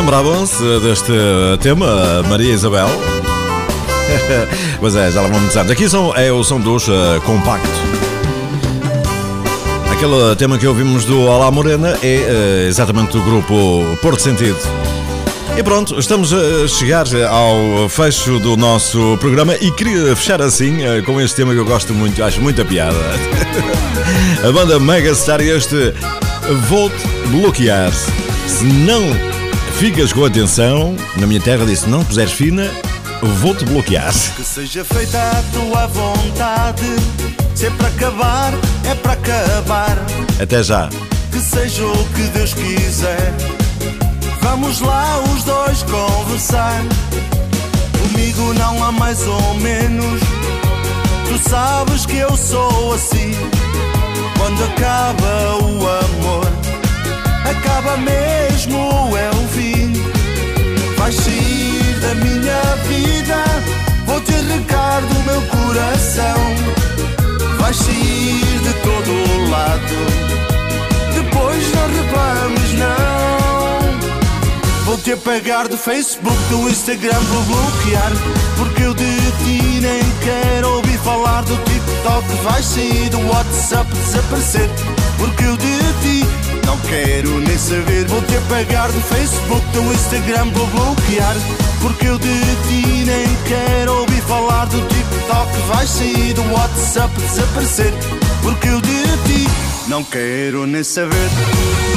Lembravam-se 0.08 0.80
deste 0.80 1.12
tema, 1.60 2.22
Maria 2.30 2.54
Isabel? 2.54 2.88
pois 4.80 4.96
é, 4.96 5.10
já 5.10 5.20
vão 5.20 5.28
muitos 5.38 5.54
anos. 5.54 5.70
Aqui 5.70 5.86
são, 5.86 6.16
é 6.16 6.32
o 6.32 6.42
som 6.42 6.58
dos 6.58 6.88
eh, 6.88 7.20
compacto. 7.26 7.68
Aquele 9.92 10.34
tema 10.36 10.56
que 10.56 10.66
ouvimos 10.66 11.04
do 11.04 11.20
Olá 11.20 11.50
Morena 11.50 11.90
é 12.02 12.06
eh, 12.06 12.66
exatamente 12.66 13.12
do 13.12 13.22
grupo 13.22 13.84
Porto 14.00 14.22
Sentido. 14.22 14.56
E 15.58 15.62
pronto, 15.62 15.98
estamos 15.98 16.32
a 16.32 16.66
chegar 16.66 17.04
ao 17.28 17.86
fecho 17.90 18.38
do 18.38 18.56
nosso 18.56 19.18
programa 19.20 19.56
e 19.56 19.70
queria 19.72 20.16
fechar 20.16 20.40
assim 20.40 20.86
eh, 20.86 21.02
com 21.02 21.20
este 21.20 21.36
tema 21.36 21.52
que 21.52 21.60
eu 21.60 21.66
gosto 21.66 21.92
muito, 21.92 22.24
acho 22.24 22.40
muita 22.40 22.64
piada. 22.64 22.96
a 24.42 24.50
banda 24.52 24.80
Megastar 24.80 25.42
e 25.42 25.50
este 25.50 25.92
Vou-te 26.66 27.06
bloquear. 27.30 27.92
Se 28.46 28.64
não 28.64 29.37
ficas 29.78 30.12
com 30.12 30.24
atenção. 30.24 30.96
Na 31.16 31.26
minha 31.26 31.40
terra 31.40 31.64
disse: 31.64 31.88
não 31.88 32.04
puseres 32.04 32.32
fina, 32.32 32.68
vou-te 33.40 33.64
bloquear. 33.64 34.12
Que 34.36 34.42
seja 34.42 34.84
feita 34.84 35.18
a 35.18 35.42
tua 35.52 35.86
vontade. 35.86 36.96
Se 37.54 37.66
é 37.66 37.70
para 37.70 37.88
acabar, 37.88 38.52
é 38.90 38.94
para 38.96 39.12
acabar. 39.12 39.96
Até 40.40 40.62
já. 40.62 40.88
Que 41.30 41.38
seja 41.38 41.86
o 41.86 42.04
que 42.14 42.22
Deus 42.22 42.54
quiser. 42.54 43.32
Vamos 44.42 44.80
lá 44.80 45.20
os 45.32 45.44
dois 45.44 45.82
conversar. 45.84 46.82
Comigo 48.02 48.52
não 48.54 48.84
há 48.84 48.90
mais 48.90 49.26
ou 49.26 49.54
menos. 49.54 50.20
Tu 51.28 51.48
sabes 51.48 52.04
que 52.04 52.16
eu 52.16 52.36
sou 52.36 52.94
assim. 52.94 53.32
Quando 54.36 54.64
acaba 54.64 55.56
o 55.62 55.76
amor, 55.76 56.48
acaba 57.44 57.96
mesmo, 57.98 58.37
é 58.66 59.30
o 59.30 59.48
fim. 59.48 59.92
Vais 60.96 61.14
sair 61.14 62.00
da 62.00 62.14
minha 62.16 62.60
vida, 62.88 63.44
vou 64.04 64.20
te 64.20 64.34
arrancar 64.34 65.00
do 65.02 65.20
meu 65.20 65.40
coração. 65.42 66.56
Vais 67.60 67.76
sair 67.76 68.58
de 68.60 68.72
todo 68.82 69.12
o 69.12 69.50
lado, 69.50 69.94
depois 71.14 71.72
não 71.72 71.86
reclames, 72.02 72.72
não. 72.72 72.88
Vou 74.86 74.98
te 74.98 75.12
apagar 75.12 75.68
do 75.68 75.78
Facebook, 75.78 76.36
do 76.50 76.68
Instagram, 76.68 77.20
vou 77.20 77.42
bloquear. 77.44 78.10
Porque 78.56 78.82
eu 78.82 78.94
de 78.94 79.20
ti 79.44 79.80
nem 79.80 80.02
quero 80.24 80.68
ouvir 80.76 80.98
falar 80.98 81.42
do 81.42 81.56
TikTok. 81.56 82.26
Vais 82.42 82.66
sair 82.66 83.08
do 83.10 83.20
WhatsApp, 83.28 83.88
desaparecer. 83.94 84.68
Porque 85.16 85.44
eu 85.44 85.56
de 85.56 85.78
ti 86.02 86.26
não 86.68 86.76
quero 86.80 87.40
nem 87.40 87.56
saber. 87.56 88.06
Vou 88.08 88.20
te 88.20 88.36
apagar 88.36 88.92
do 88.92 89.00
Facebook, 89.00 89.66
do 89.72 89.94
Instagram, 89.94 90.50
vou 90.52 90.66
bloquear. 90.66 91.34
Porque 91.80 92.06
eu 92.06 92.18
de 92.18 92.28
ti 92.68 93.04
nem 93.06 93.26
quero 93.46 94.00
ouvir 94.00 94.20
falar 94.22 94.66
do 94.66 94.78
TikTok. 94.82 95.50
Vais 95.68 95.88
sair 95.88 96.34
do 96.34 96.42
WhatsApp, 96.52 97.14
desaparecer. 97.20 97.92
Porque 98.42 98.68
eu 98.68 98.80
de 98.82 99.02
ti 99.24 99.48
não 99.88 100.04
quero 100.04 100.66
nem 100.66 100.84
saber. 100.84 101.87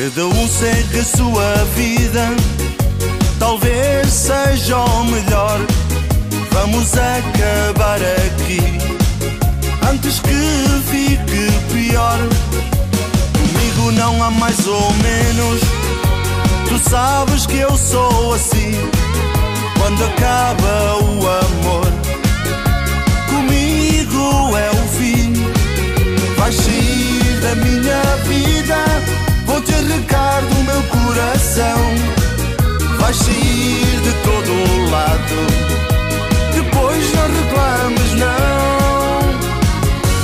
Cada 0.00 0.28
um 0.28 0.48
segue 0.48 1.00
a 1.00 1.04
sua 1.04 1.54
vida, 1.74 2.28
talvez 3.36 4.06
seja 4.12 4.78
o 4.78 5.04
melhor. 5.06 5.58
Vamos 6.52 6.92
acabar 6.92 7.96
aqui 7.96 8.60
antes 9.90 10.20
que 10.20 10.30
fique 10.88 11.50
pior. 11.72 12.16
Comigo 13.32 13.90
não 13.90 14.22
há 14.22 14.30
mais 14.30 14.68
ou 14.68 14.92
menos. 15.02 15.60
Tu 16.68 16.88
sabes 16.88 17.44
que 17.44 17.58
eu 17.58 17.76
sou 17.76 18.34
assim. 18.34 18.78
Quando 19.80 20.04
acaba 20.04 20.94
o 21.02 21.26
amor, 21.26 21.92
comigo 23.28 24.56
é 24.56 24.70
o 24.70 24.88
fim. 24.96 25.32
Vais 26.36 26.54
sair 26.54 27.40
da 27.40 27.54
minha 27.56 27.87
arrancar 29.78 30.42
do 30.42 30.62
meu 30.64 30.82
coração. 30.84 31.78
Vais 32.98 33.16
sair 33.16 34.00
de 34.02 34.12
todo 34.24 34.52
o 34.52 34.90
lado, 34.90 35.36
depois 36.54 37.12
não 37.14 37.26
reclames, 37.26 38.12
não. 38.14 38.38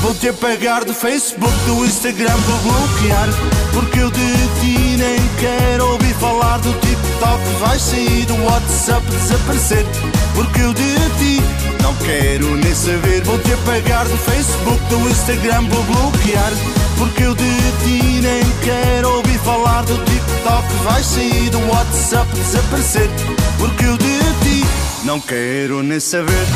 Vou 0.03 0.15
te 0.15 0.29
apagar 0.29 0.85
do 0.85 0.93
Facebook, 0.93 1.55
do 1.67 1.85
Instagram, 1.85 2.37
vou 2.37 2.73
bloquear. 2.73 3.29
Porque 3.73 4.01
eu 4.01 4.11
de 4.11 4.33
ti 4.61 4.97
nem 4.99 5.19
quero 5.41 5.93
ouvir 5.93 6.15
falar 6.15 6.59
do 6.59 6.73
TikTok. 6.73 7.43
Vais 7.61 7.81
sair 7.81 8.27
do 8.27 8.37
WhatsApp, 8.45 9.07
desaparecer. 9.11 9.87
Porque 10.35 10.61
eu 10.61 10.75
de 10.75 10.95
ti 11.19 11.43
não 11.85 11.95
quero 11.97 12.57
nem 12.57 12.75
saber. 12.75 13.23
Vou 13.25 13.39
te 13.39 13.53
apagar 13.53 14.09
do 14.09 14.17
Facebook, 14.17 14.83
do 14.89 15.11
Instagram, 15.11 15.69
vou 15.69 15.83
bloquear. 15.83 16.53
Porque 16.97 17.23
eu 17.25 17.35
de 17.35 17.45
ti 17.85 18.21
nem 18.23 18.43
quero 18.63 19.17
ouvir 19.17 19.39
falar 19.41 19.83
do 19.83 19.97
TikTok. 19.99 20.67
Vais 20.85 21.05
sair 21.05 21.51
do 21.51 21.59
WhatsApp, 21.69 22.33
desaparecer. 22.35 23.11
Porque 23.59 23.85
eu 23.85 23.99
de 23.99 24.19
ti 24.43 24.67
não 25.05 25.21
quero 25.21 25.83
nem 25.83 26.01
saber. 26.01 26.47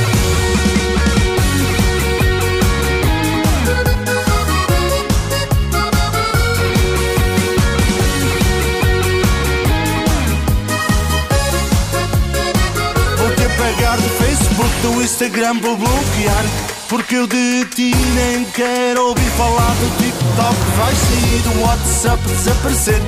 Do 14.83 15.03
Instagram, 15.03 15.61
vou 15.61 15.76
bloquear. 15.76 16.45
Porque 16.89 17.16
eu 17.16 17.26
de 17.26 17.64
ti 17.66 17.93
nem 18.14 18.45
quero 18.47 19.09
ouvir 19.09 19.31
falar 19.37 19.74
do 19.74 19.97
TikTok. 19.99 20.57
Vais 20.76 20.99
sair 20.99 21.41
do 21.43 21.61
WhatsApp, 21.62 22.22
desaparecer. 22.29 23.01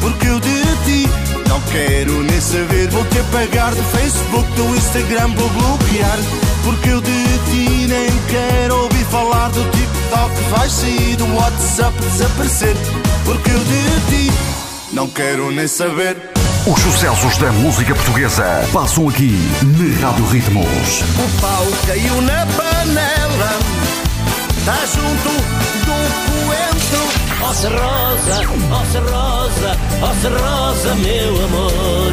Porque 0.00 0.26
eu 0.26 0.40
de 0.40 0.62
ti 0.84 1.10
não 1.48 1.60
quero 1.72 2.22
nem 2.24 2.40
saber. 2.40 2.88
Vou 2.88 3.04
te 3.06 3.18
apagar 3.20 3.74
do 3.74 3.82
Facebook, 3.84 4.50
do 4.52 4.76
Instagram, 4.76 5.28
vou 5.34 5.48
bloquear. 5.50 6.18
Porque 6.64 6.88
eu 6.88 7.00
de 7.00 7.24
ti 7.50 7.86
nem 7.86 8.10
quero 8.28 8.82
ouvir 8.82 9.04
falar 9.06 9.48
do 9.50 9.62
TikTok. 9.70 10.34
Vais 10.50 10.72
sair 10.72 11.16
do 11.16 11.34
WhatsApp, 11.34 11.96
desaparecer. 12.00 12.76
Porque 13.24 13.50
eu 13.50 13.58
de 13.58 14.00
ti 14.10 14.32
não 14.92 15.08
quero 15.08 15.50
nem 15.50 15.68
saber. 15.68 16.37
Os 16.68 16.82
sucessos 16.82 17.38
da 17.38 17.50
música 17.50 17.94
portuguesa 17.94 18.44
passam 18.74 19.08
aqui 19.08 19.40
na 19.62 20.06
Rádio 20.06 20.26
Ritmos. 20.26 20.66
O 20.66 21.40
pau 21.40 21.66
caiu 21.86 22.20
na 22.20 22.44
panela, 22.44 23.58
tá 24.66 24.76
junto 24.84 25.30
do 25.86 25.96
coentro. 26.44 27.08
Oh, 27.40 27.46
Rosa, 27.46 28.42
oh, 28.42 28.90
Rosa, 29.00 29.78
oh, 30.02 30.12
Rosa, 30.44 30.94
meu 30.96 31.42
amor. 31.42 32.12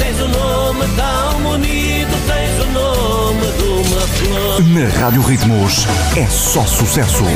Tens 0.00 0.20
o 0.20 0.24
um 0.24 0.28
nome 0.30 0.84
tão 0.96 1.40
bonito, 1.42 2.10
tens 2.26 2.58
o 2.58 2.66
um 2.66 2.72
nome 2.72 3.46
de 3.52 3.62
uma 3.62 4.00
flor. 4.00 4.64
Na 4.66 5.00
Rádio 5.00 5.22
Ritmos 5.22 5.86
é 6.16 6.26
só 6.26 6.66
sucessos. 6.66 7.28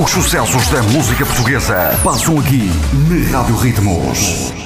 Os 0.00 0.12
sucessos 0.12 0.68
da 0.68 0.80
música 0.80 1.26
portuguesa 1.26 1.98
passam 2.04 2.38
aqui 2.38 2.70
na 3.08 3.38
Rádio 3.38 3.56
Ritmos. 3.56 4.57